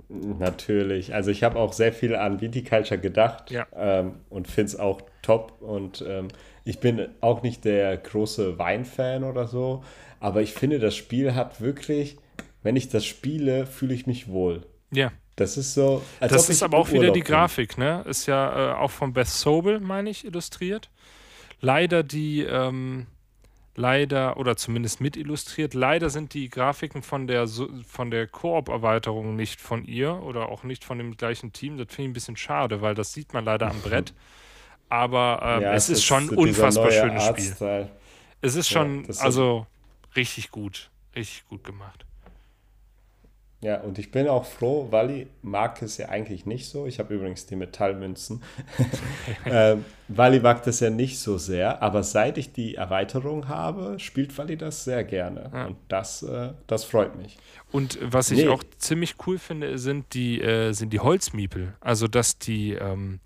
[0.10, 1.14] Natürlich.
[1.14, 3.66] Also ich habe auch sehr viel an Viticulture gedacht ja.
[3.76, 5.62] ähm, und finde es auch top.
[5.62, 6.28] Und ähm,
[6.66, 9.84] ich bin auch nicht der große Weinfan oder so,
[10.20, 12.18] aber ich finde, das Spiel hat wirklich,
[12.62, 14.66] wenn ich das spiele, fühle ich mich wohl.
[14.92, 15.12] Ja.
[15.36, 16.04] Das ist so.
[16.20, 18.04] das ist aber auch wieder die Grafik, ne?
[18.08, 20.92] Ist ja äh, auch von Beth Sobel, meine ich, illustriert.
[21.60, 23.08] Leider die, ähm,
[23.76, 27.48] leider, oder zumindest mit illustriert, leider sind die Grafiken von der,
[27.88, 31.78] von der Koop-Erweiterung nicht von ihr oder auch nicht von dem gleichen Team.
[31.78, 34.14] Das finde ich ein bisschen schade, weil das sieht man leider am Brett.
[34.90, 37.90] Aber ähm, ja, es, ist, ist schon ein unfassbar schönes Spiel.
[38.42, 39.66] Es ist schon, ja, also
[40.16, 42.06] richtig gut, richtig gut gemacht.
[43.64, 46.86] Ja, und ich bin auch froh, Wally mag es ja eigentlich nicht so.
[46.86, 48.44] Ich habe übrigens die Metallmünzen.
[49.46, 54.38] ähm, Wally mag das ja nicht so sehr, aber seit ich die Erweiterung habe, spielt
[54.38, 55.50] Wally das sehr gerne.
[55.54, 55.68] Ja.
[55.68, 57.38] Und das, äh, das freut mich.
[57.72, 58.50] Und was ich nee.
[58.50, 61.74] auch ziemlich cool finde, sind die, äh, sind die Holzmiepel.
[61.80, 62.74] Also, dass die.
[62.74, 63.22] Ähm,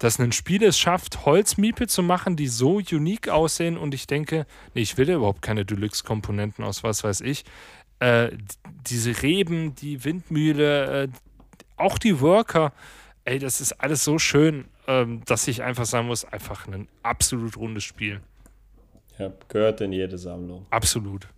[0.00, 4.44] dass ein Spiel es schafft, Holzmiepel zu machen, die so unique aussehen und ich denke,
[4.74, 7.44] nee, ich will ja überhaupt keine Deluxe-Komponenten aus was weiß ich
[8.04, 8.36] äh,
[8.86, 11.08] diese Reben, die Windmühle, äh,
[11.76, 12.72] auch die Worker,
[13.24, 17.56] ey, das ist alles so schön, ähm, dass ich einfach sagen muss, einfach ein absolut
[17.56, 18.20] rundes Spiel.
[19.18, 20.66] Ja, gehört in jede Sammlung.
[20.70, 21.28] Absolut.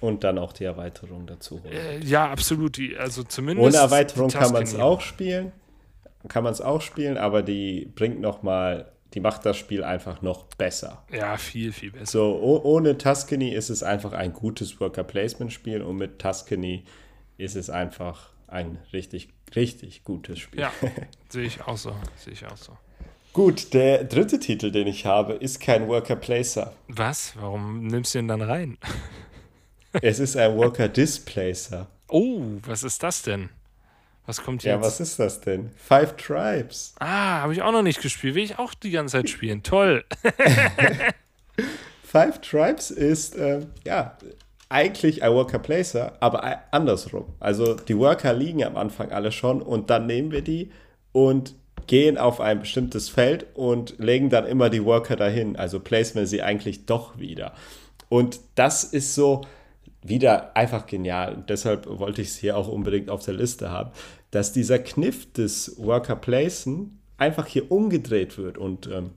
[0.00, 1.62] Und dann auch die Erweiterung dazu.
[1.64, 2.76] Äh, ja, absolut.
[2.76, 3.66] Die, also zumindest.
[3.66, 5.52] Ohne Erweiterung kann man es auch spielen.
[6.28, 10.22] Kann man es auch spielen, aber die bringt noch mal die macht das Spiel einfach
[10.22, 11.04] noch besser.
[11.12, 12.06] Ja, viel, viel besser.
[12.06, 16.84] So, ohne Tuscany ist es einfach ein gutes Worker-Placement-Spiel und mit Tuscany
[17.38, 20.60] ist es einfach ein richtig, richtig gutes Spiel.
[20.60, 20.72] Ja,
[21.28, 21.94] sehe ich auch so.
[22.16, 22.76] Sehe ich auch so.
[23.32, 26.72] Gut, der dritte Titel, den ich habe, ist kein Worker Placer.
[26.88, 27.34] Was?
[27.36, 28.78] Warum nimmst du ihn dann rein?
[30.02, 31.88] es ist ein Worker Displacer.
[32.08, 33.48] Oh, was ist das denn?
[34.26, 34.72] Was kommt jetzt?
[34.72, 35.70] Ja, was ist das denn?
[35.76, 36.94] Five Tribes.
[36.98, 38.34] Ah, habe ich auch noch nicht gespielt.
[38.34, 39.62] Will ich auch die ganze Zeit spielen.
[39.62, 40.04] Toll.
[42.02, 44.16] Five Tribes ist, äh, ja,
[44.68, 47.26] eigentlich ein Worker Placer, aber andersrum.
[47.38, 50.70] Also die Worker liegen am Anfang alle schon und dann nehmen wir die
[51.12, 51.54] und
[51.86, 55.56] gehen auf ein bestimmtes Feld und legen dann immer die Worker dahin.
[55.56, 57.52] Also placen wir sie eigentlich doch wieder.
[58.08, 59.42] Und das ist so,
[60.04, 61.42] wieder einfach genial.
[61.48, 63.90] Deshalb wollte ich es hier auch unbedingt auf der Liste haben,
[64.30, 68.58] dass dieser Kniff des Worker Placen einfach hier umgedreht wird.
[68.58, 69.12] Und ähm,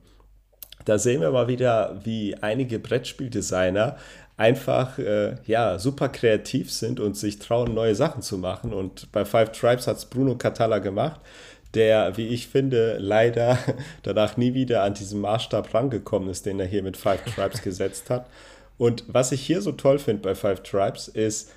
[0.86, 3.96] da sehen wir mal wieder, wie einige Brettspieldesigner
[4.38, 8.72] einfach äh, ja, super kreativ sind und sich trauen, neue Sachen zu machen.
[8.72, 11.20] Und bei Five Tribes hat es Bruno Catala gemacht,
[11.74, 13.58] der, wie ich finde, leider
[14.04, 18.08] danach nie wieder an diesen Maßstab rangekommen ist, den er hier mit Five Tribes gesetzt
[18.08, 18.26] hat.
[18.78, 21.50] Und was ich hier so toll finde bei Five Tribes ist,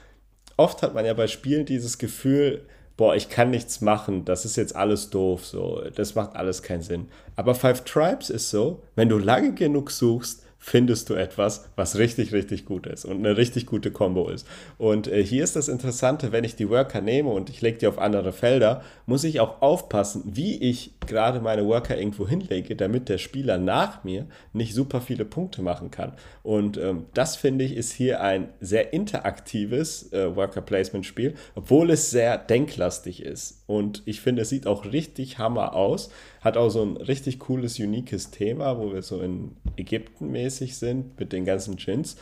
[0.57, 2.65] oft hat man ja bei Spielen dieses Gefühl,
[2.97, 6.84] boah, ich kann nichts machen, das ist jetzt alles doof, so, das macht alles keinen
[6.84, 7.07] Sinn.
[7.36, 12.34] Aber Five Tribes ist so, wenn du lange genug suchst, findest du etwas, was richtig,
[12.34, 14.45] richtig gut ist und eine richtig gute Combo ist.
[14.78, 17.88] Und äh, hier ist das Interessante, wenn ich die Worker nehme und ich lege die
[17.88, 23.10] auf andere Felder, muss ich auch aufpassen, wie ich gerade meine Worker irgendwo hinlege, damit
[23.10, 26.14] der Spieler nach mir nicht super viele Punkte machen kann.
[26.43, 31.89] Und ähm, das finde ich ist hier ein sehr interaktives äh, Worker Placement Spiel, obwohl
[31.89, 33.64] es sehr denklastig ist.
[33.68, 36.12] Und ich finde, es sieht auch richtig hammer aus.
[36.41, 41.20] Hat auch so ein richtig cooles, uniques Thema, wo wir so in Ägypten mäßig sind
[41.20, 42.16] mit den ganzen Gins.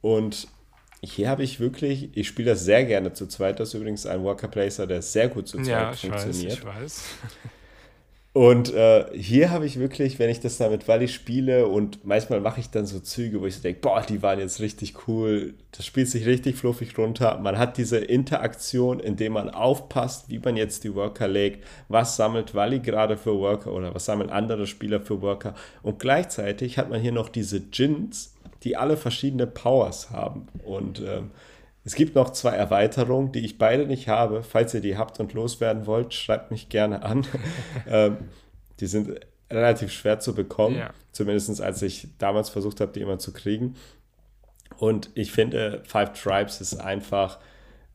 [0.00, 0.48] Und
[1.02, 3.60] hier habe ich wirklich, ich spiele das sehr gerne zu zweit.
[3.60, 6.64] Das ist übrigens ein Worker Placer, der sehr gut zu zweit ja, funktioniert.
[6.64, 7.04] Weiß, ich weiß.
[8.36, 12.60] Und äh, hier habe ich wirklich, wenn ich das damit Wally spiele und manchmal mache
[12.60, 15.86] ich dann so Züge, wo ich so denke, boah, die waren jetzt richtig cool, das
[15.86, 17.38] spielt sich richtig fluffig runter.
[17.38, 22.54] Man hat diese Interaktion, indem man aufpasst, wie man jetzt die Worker legt, was sammelt
[22.54, 25.54] Wally gerade für Worker oder was sammeln andere Spieler für Worker.
[25.82, 28.34] Und gleichzeitig hat man hier noch diese Gins,
[28.64, 30.48] die alle verschiedene Powers haben.
[30.62, 31.30] Und ähm,
[31.86, 34.42] es gibt noch zwei Erweiterungen, die ich beide nicht habe.
[34.42, 37.24] Falls ihr die habt und loswerden wollt, schreibt mich gerne an.
[37.88, 38.16] ähm,
[38.80, 40.90] die sind relativ schwer zu bekommen, ja.
[41.12, 43.76] zumindest als ich damals versucht habe, die immer zu kriegen.
[44.78, 47.38] Und ich finde, Five Tribes ist einfach,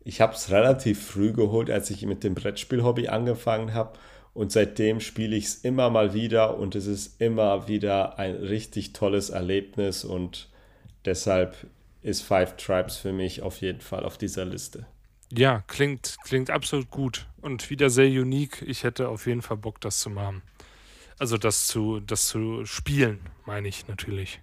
[0.05, 3.99] ich habe es relativ früh geholt, als ich mit dem Brettspiel-Hobby angefangen habe.
[4.33, 8.93] Und seitdem spiele ich es immer mal wieder und es ist immer wieder ein richtig
[8.93, 10.47] tolles Erlebnis und
[11.03, 11.67] deshalb
[12.01, 14.85] ist Five Tribes für mich auf jeden Fall auf dieser Liste.
[15.31, 18.61] Ja, klingt, klingt absolut gut und wieder sehr unique.
[18.63, 20.41] Ich hätte auf jeden Fall Bock, das zu machen.
[21.19, 24.41] Also das zu, das zu spielen, meine ich natürlich.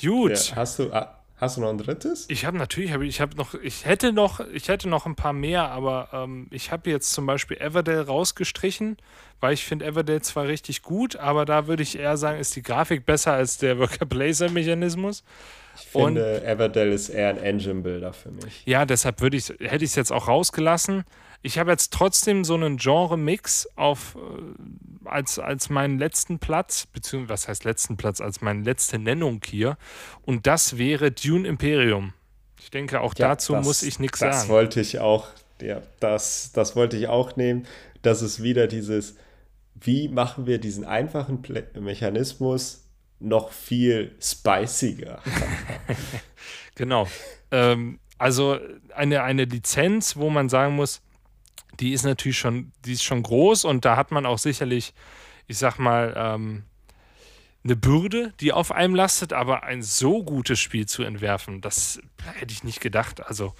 [0.00, 0.50] Gut.
[0.50, 2.26] Ja, hast du, ah, Hast du noch ein drittes?
[2.28, 5.32] Ich habe natürlich, hab, ich habe noch, ich hätte noch, ich hätte noch ein paar
[5.32, 8.98] mehr, aber ähm, ich habe jetzt zum Beispiel Everdale rausgestrichen,
[9.40, 12.62] weil ich finde Everdale zwar richtig gut, aber da würde ich eher sagen, ist die
[12.62, 15.24] Grafik besser als der Worker Blazer Mechanismus.
[15.80, 18.62] Ich finde, Und, Everdale ist eher ein Engine-Builder für mich.
[18.66, 21.04] Ja, deshalb würde ich, hätte ich es jetzt auch rausgelassen.
[21.42, 27.32] Ich habe jetzt trotzdem so einen Genre-Mix auf äh, als, als meinen letzten Platz, beziehungsweise
[27.32, 29.76] was heißt letzten Platz, als meine letzte Nennung hier.
[30.22, 32.12] Und das wäre Dune Imperium.
[32.60, 34.32] Ich denke, auch ja, dazu das, muss ich nichts sagen.
[34.32, 35.28] Das wollte ich auch,
[35.62, 37.66] ja, das, das wollte ich auch nehmen.
[38.02, 39.16] Das ist wieder dieses,
[39.74, 41.42] wie machen wir diesen einfachen
[41.78, 42.84] Mechanismus
[43.20, 45.22] noch viel spiciger?
[46.74, 47.06] genau.
[47.50, 48.58] Ähm, also
[48.94, 51.00] eine, eine Lizenz, wo man sagen muss,
[51.78, 54.92] die ist natürlich schon, die ist schon groß und da hat man auch sicherlich,
[55.46, 56.64] ich sag mal, ähm,
[57.62, 62.00] eine Bürde, die auf einem lastet, aber ein so gutes Spiel zu entwerfen, das
[62.34, 63.26] hätte ich nicht gedacht.
[63.26, 63.54] Also,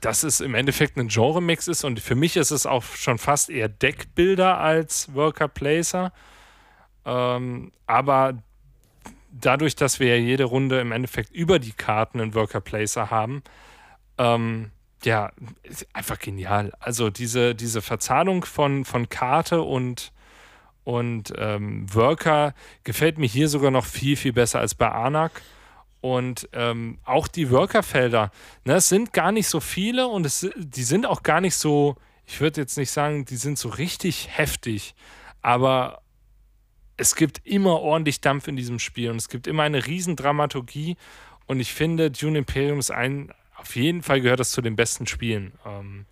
[0.00, 3.50] dass es im Endeffekt ein Genre-Mix ist und für mich ist es auch schon fast
[3.50, 6.12] eher Deckbilder als Worker Placer.
[7.04, 8.34] Ähm, aber
[9.30, 13.42] dadurch, dass wir ja jede Runde im Endeffekt über die Karten einen Worker Placer haben,
[14.18, 14.70] ähm,
[15.04, 15.32] ja,
[15.92, 16.72] einfach genial.
[16.78, 20.12] Also diese, diese Verzahnung von, von Karte und,
[20.84, 25.40] und ähm, Worker gefällt mir hier sogar noch viel, viel besser als bei Anak.
[26.02, 28.30] Und ähm, auch die Workerfelder,
[28.64, 31.96] ne, es sind gar nicht so viele und es, die sind auch gar nicht so,
[32.24, 34.94] ich würde jetzt nicht sagen, die sind so richtig heftig,
[35.42, 36.00] aber
[37.00, 40.96] es gibt immer ordentlich Dampf in diesem Spiel und es gibt immer eine riesen Dramaturgie
[41.46, 45.06] und ich finde, Dune Imperium ist ein, auf jeden Fall gehört das zu den besten
[45.06, 45.52] Spielen.
[45.66, 46.04] Ähm,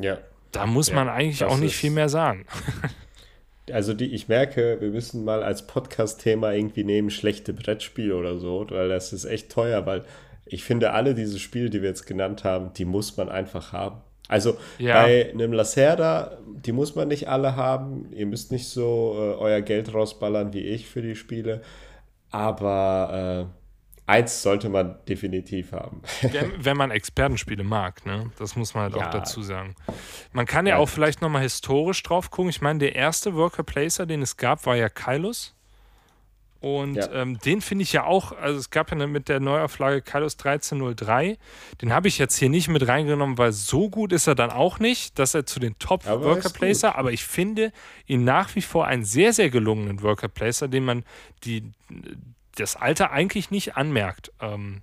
[0.00, 0.18] ja.
[0.52, 2.46] Da muss ja, man eigentlich auch nicht viel mehr sagen.
[3.72, 8.66] also die, ich merke, wir müssen mal als Podcast-Thema irgendwie nehmen, schlechte Brettspiele oder so,
[8.70, 10.04] weil das ist echt teuer, weil
[10.46, 14.00] ich finde, alle diese Spiele, die wir jetzt genannt haben, die muss man einfach haben.
[14.30, 15.02] Also ja.
[15.02, 18.12] bei einem Lacerda, die muss man nicht alle haben.
[18.12, 21.62] Ihr müsst nicht so äh, euer Geld rausballern wie ich für die Spiele.
[22.30, 23.60] Aber äh,
[24.10, 26.02] Eins sollte man definitiv haben.
[26.58, 28.32] Wenn man Expertenspiele mag, ne?
[28.40, 29.06] Das muss man halt ja.
[29.06, 29.76] auch dazu sagen.
[30.32, 30.78] Man kann ja, ja.
[30.80, 32.50] auch vielleicht nochmal historisch drauf gucken.
[32.50, 35.54] Ich meine, der erste Worker Placer, den es gab, war ja Kylos.
[36.60, 37.10] Und ja.
[37.12, 41.38] ähm, den finde ich ja auch, also es gab ja mit der Neuauflage Kylos 1303,
[41.80, 44.78] den habe ich jetzt hier nicht mit reingenommen, weil so gut ist er dann auch
[44.78, 47.72] nicht, dass er zu den Top aber Worker Placer, aber ich finde
[48.06, 51.04] ihn nach wie vor einen sehr, sehr gelungenen Worker Placer, den man
[51.44, 51.64] die,
[52.56, 54.30] das Alter eigentlich nicht anmerkt.
[54.40, 54.82] Ähm,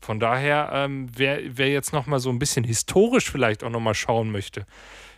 [0.00, 3.80] von daher, ähm, wer, wer jetzt noch mal so ein bisschen historisch vielleicht auch noch
[3.80, 4.64] mal schauen möchte,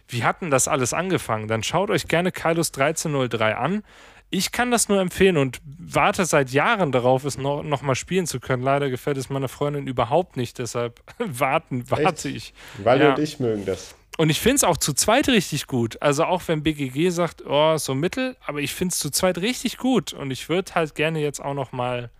[0.08, 1.46] wie hat denn das alles angefangen?
[1.46, 3.84] Dann schaut euch gerne Kylos 1303 an.
[4.32, 8.26] Ich kann das nur empfehlen und warte seit Jahren darauf, es noch, noch mal spielen
[8.26, 8.62] zu können.
[8.62, 12.36] Leider gefällt es meiner Freundin überhaupt nicht, deshalb warten, warte Echt?
[12.36, 12.54] ich.
[12.78, 13.14] Weil ja.
[13.14, 13.94] und ich mögen das.
[14.18, 16.00] Und ich finde es auch zu zweit richtig gut.
[16.02, 19.78] Also auch wenn BGG sagt, oh, so mittel, aber ich finde es zu zweit richtig
[19.78, 20.12] gut.
[20.12, 22.10] Und ich würde halt gerne jetzt auch noch mal,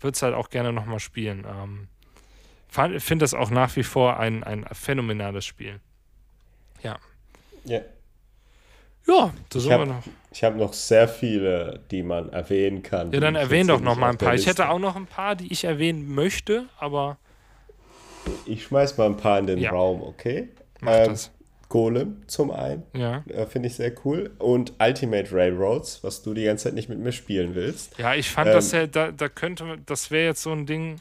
[0.00, 1.46] würde es halt auch gerne noch mal spielen.
[1.48, 1.88] Ähm,
[3.00, 5.80] finde das auch nach wie vor ein, ein phänomenales Spiel.
[6.82, 6.98] Ja.
[7.64, 7.80] Ja.
[9.06, 10.02] Ja, das ich habe noch.
[10.32, 13.12] Ich habe noch sehr viele, die man erwähnen kann.
[13.12, 14.34] Ja, dann erwähne doch noch mal ein paar.
[14.34, 17.18] Ich hätte auch noch ein paar, die ich erwähnen möchte, aber.
[18.46, 19.70] Ich schmeiß mal ein paar in den ja.
[19.70, 20.48] Raum, okay?
[20.80, 21.30] Mach ähm, das.
[21.68, 22.82] Golem zum einen.
[22.94, 23.24] Ja.
[23.28, 24.30] Äh, Finde ich sehr cool.
[24.38, 27.98] Und Ultimate Railroads, was du die ganze Zeit nicht mit mir spielen willst.
[27.98, 31.00] Ja, ich fand ähm, das ja, da, da könnte, das wäre jetzt so ein Ding,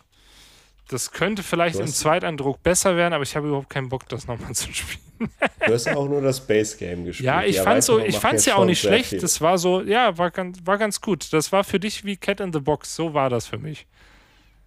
[0.91, 4.51] das könnte vielleicht im Zweiteindruck besser werden, aber ich habe überhaupt keinen Bock, das nochmal
[4.53, 5.29] zu spielen.
[5.65, 7.27] du hast auch nur das Base Game gespielt.
[7.27, 9.09] Ja, ich fand so, ich ja auch nicht schlecht.
[9.09, 9.19] Viel.
[9.19, 11.31] Das war so, ja, war ganz, war ganz gut.
[11.31, 12.95] Das war für dich wie Cat in the Box.
[12.95, 13.87] So war das für mich.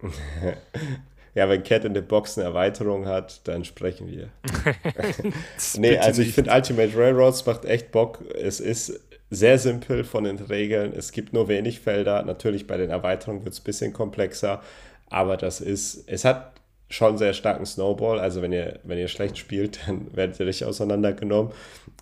[1.35, 4.29] Ja, wenn Cat in the Box eine Erweiterung hat, dann sprechen wir.
[5.77, 8.23] nee, also ich finde Ultimate Railroads macht echt Bock.
[8.33, 10.93] Es ist sehr simpel von den Regeln.
[10.95, 12.23] Es gibt nur wenig Felder.
[12.23, 14.61] Natürlich bei den Erweiterungen wird es ein bisschen komplexer.
[15.09, 16.55] Aber das ist, es hat
[16.89, 18.19] schon sehr starken Snowball.
[18.19, 21.51] Also wenn ihr, wenn ihr schlecht spielt, dann werdet ihr richtig auseinandergenommen.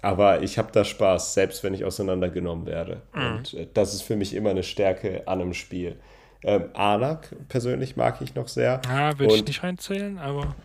[0.02, 3.02] Aber ich habe da Spaß, selbst wenn ich auseinandergenommen werde.
[3.14, 3.22] Mhm.
[3.22, 5.98] Und äh, das ist für mich immer eine Stärke an einem Spiel.
[6.46, 8.82] Ähm, Anak persönlich mag ich noch sehr.
[8.86, 10.56] Ja, würde ich nicht reinzählen, aber.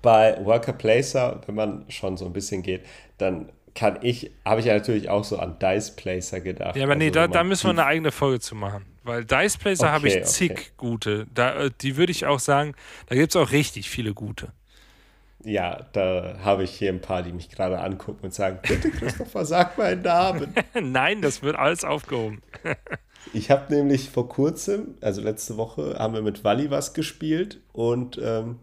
[0.00, 2.82] Bei Worker Placer, wenn man schon so ein bisschen geht,
[3.18, 6.76] dann kann ich, habe ich ja natürlich auch so an Dice Placer gedacht.
[6.76, 8.86] Ja, aber nee, also, da, da müssen wir eine eigene Folge zu machen.
[9.06, 10.70] Weil Dice Placer okay, habe ich zig okay.
[10.76, 11.26] gute.
[11.32, 12.74] Da, äh, die würde ich auch sagen,
[13.06, 14.52] da gibt es auch richtig viele gute.
[15.44, 19.44] Ja, da habe ich hier ein paar, die mich gerade angucken und sagen: Bitte, Christopher,
[19.44, 20.52] sag meinen Namen.
[20.74, 22.42] Nein, das wird alles aufgehoben.
[23.32, 28.18] ich habe nämlich vor kurzem, also letzte Woche, haben wir mit Wally was gespielt und
[28.20, 28.58] ähm,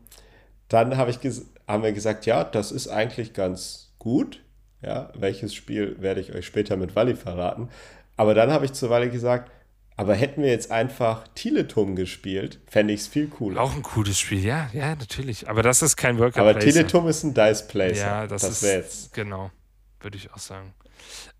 [0.67, 1.19] dann hab ich
[1.67, 4.41] haben wir gesagt: Ja, das ist eigentlich ganz gut.
[4.81, 7.69] Ja, welches Spiel werde ich euch später mit Wally verraten.
[8.17, 9.49] Aber dann habe ich zu Wally gesagt,
[9.95, 13.61] aber hätten wir jetzt einfach Teletum gespielt, fände ich es viel cooler.
[13.61, 15.47] Auch ein cooles Spiel, ja, ja, natürlich.
[15.49, 17.95] Aber das ist kein Worker Aber Teletum ist ein Dice Placer.
[17.95, 19.13] Ja, das, das ist jetzt.
[19.13, 19.51] Genau,
[19.99, 20.73] würde ich auch sagen.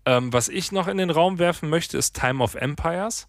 [0.06, 3.26] Ähm, was ich noch in den Raum werfen möchte, ist Time of Empires.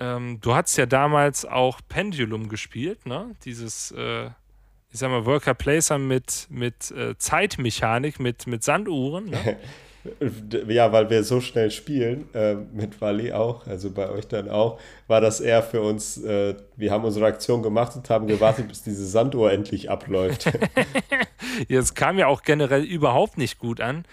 [0.00, 3.36] Ähm, du hast ja damals auch Pendulum gespielt, ne?
[3.44, 4.26] Dieses, äh,
[4.90, 9.26] ich sag mal, Worker Placer mit, mit äh, Zeitmechanik, mit, mit Sanduhren.
[9.26, 9.56] Ne?
[10.68, 14.80] ja, weil wir so schnell spielen, äh, mit Wally auch, also bei euch dann auch,
[15.08, 18.82] war das eher für uns, äh, wir haben unsere Aktion gemacht und haben gewartet, bis
[18.82, 20.50] diese Sanduhr endlich abläuft.
[21.68, 24.04] Jetzt kam ja auch generell überhaupt nicht gut an.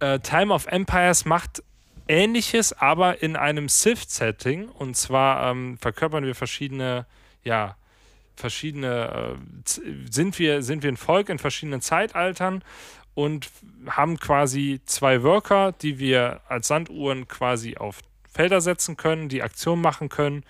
[0.00, 1.62] Äh, Time of Empires macht
[2.08, 4.68] ähnliches, aber in einem Sith-Setting.
[4.68, 7.06] Und zwar ähm, verkörpern wir verschiedene,
[7.44, 7.76] ja,
[8.34, 9.70] verschiedene, äh,
[10.10, 12.64] sind, wir, sind wir ein Volk in verschiedenen Zeitaltern
[13.14, 13.50] und
[13.86, 18.00] haben quasi zwei Worker, die wir als Sanduhren quasi auf
[18.32, 20.44] Felder setzen können, die Aktion machen können.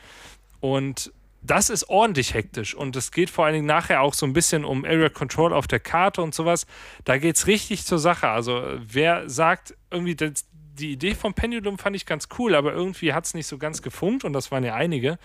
[0.61, 4.34] Und das ist ordentlich hektisch und es geht vor allen Dingen nachher auch so ein
[4.34, 6.66] bisschen um Area Control auf der Karte und sowas.
[7.04, 8.28] Da geht es richtig zur Sache.
[8.28, 10.44] Also wer sagt irgendwie, das,
[10.80, 13.82] die Idee vom Pendulum fand ich ganz cool, aber irgendwie hat es nicht so ganz
[13.82, 15.18] gefunkt und das waren ja einige.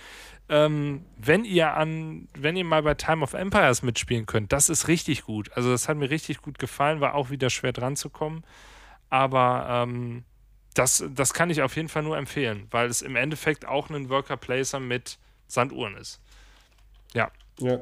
[0.48, 4.88] Ähm, wenn ihr an, wenn ihr mal bei Time of Empires mitspielen könnt, das ist
[4.88, 5.52] richtig gut.
[5.54, 8.44] Also das hat mir richtig gut gefallen, war auch wieder schwer dran zu kommen.
[9.10, 10.24] Aber ähm,
[10.76, 14.10] das, das kann ich auf jeden Fall nur empfehlen, weil es im Endeffekt auch ein
[14.10, 16.22] Worker Placer mit Sanduhren ist.
[17.14, 17.32] Ja.
[17.60, 17.80] Ja.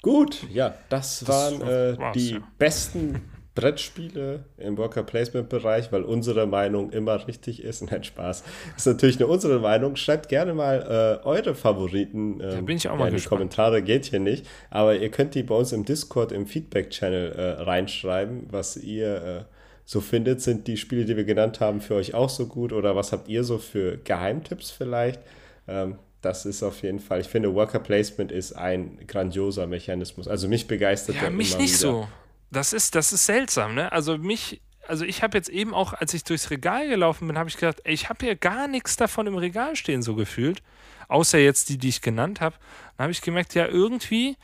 [0.00, 2.38] Gut, ja, das, das waren äh, die ja.
[2.56, 3.20] besten
[3.60, 7.82] Brettspiele im Worker Placement Bereich, weil unsere Meinung immer richtig ist.
[7.90, 8.42] Nein, Spaß.
[8.74, 9.96] Das ist natürlich nur unsere Meinung.
[9.96, 12.40] Schreibt gerne mal äh, eure Favoriten.
[12.40, 13.24] Ähm, da bin ich auch mal ja, gespannt.
[13.24, 17.32] Die Kommentare geht hier nicht, aber ihr könnt die bei uns im Discord im Feedback-Channel
[17.32, 19.44] äh, reinschreiben, was ihr äh,
[19.84, 20.40] so findet.
[20.40, 23.28] Sind die Spiele, die wir genannt haben, für euch auch so gut oder was habt
[23.28, 25.20] ihr so für Geheimtipps vielleicht?
[25.66, 30.26] Ähm, das ist auf jeden Fall, ich finde, Worker Placement ist ein grandioser Mechanismus.
[30.26, 31.92] Also mich begeistert ja, mich nicht wieder.
[31.92, 32.08] so.
[32.50, 33.92] Das ist, das ist seltsam, ne?
[33.92, 37.48] Also mich, also ich habe jetzt eben auch, als ich durchs Regal gelaufen bin, habe
[37.48, 40.62] ich gedacht, ey, ich habe hier gar nichts davon im Regal stehen, so gefühlt.
[41.08, 42.56] Außer jetzt die, die ich genannt habe.
[42.96, 44.36] Dann habe ich gemerkt, ja, irgendwie,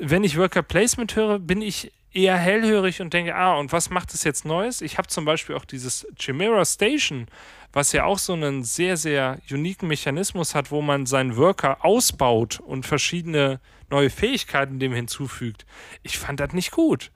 [0.00, 4.14] wenn ich Worker Placement höre, bin ich eher hellhörig und denke, ah, und was macht
[4.14, 4.80] es jetzt Neues?
[4.80, 7.26] Ich habe zum Beispiel auch dieses Chimera Station,
[7.72, 12.60] was ja auch so einen sehr, sehr uniken Mechanismus hat, wo man seinen Worker ausbaut
[12.60, 15.66] und verschiedene neue Fähigkeiten dem hinzufügt.
[16.02, 17.10] Ich fand das nicht gut.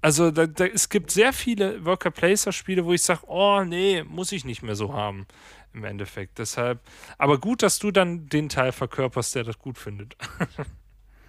[0.00, 4.02] Also da, da, es gibt sehr viele Worker Placer Spiele, wo ich sage, oh nee,
[4.04, 5.26] muss ich nicht mehr so haben
[5.72, 6.38] im Endeffekt.
[6.38, 6.80] Deshalb,
[7.18, 10.16] aber gut, dass du dann den Teil verkörperst, der das gut findet.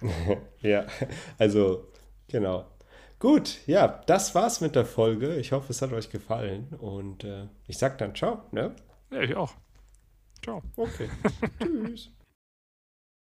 [0.60, 0.86] ja,
[1.38, 1.90] also
[2.28, 2.66] genau.
[3.18, 5.36] Gut, ja, das war's mit der Folge.
[5.36, 8.76] Ich hoffe, es hat euch gefallen und äh, ich sag dann ciao, ne?
[9.10, 9.54] Ja, ich auch.
[10.42, 10.62] Ciao.
[10.76, 11.08] Okay.
[11.58, 12.10] Tschüss.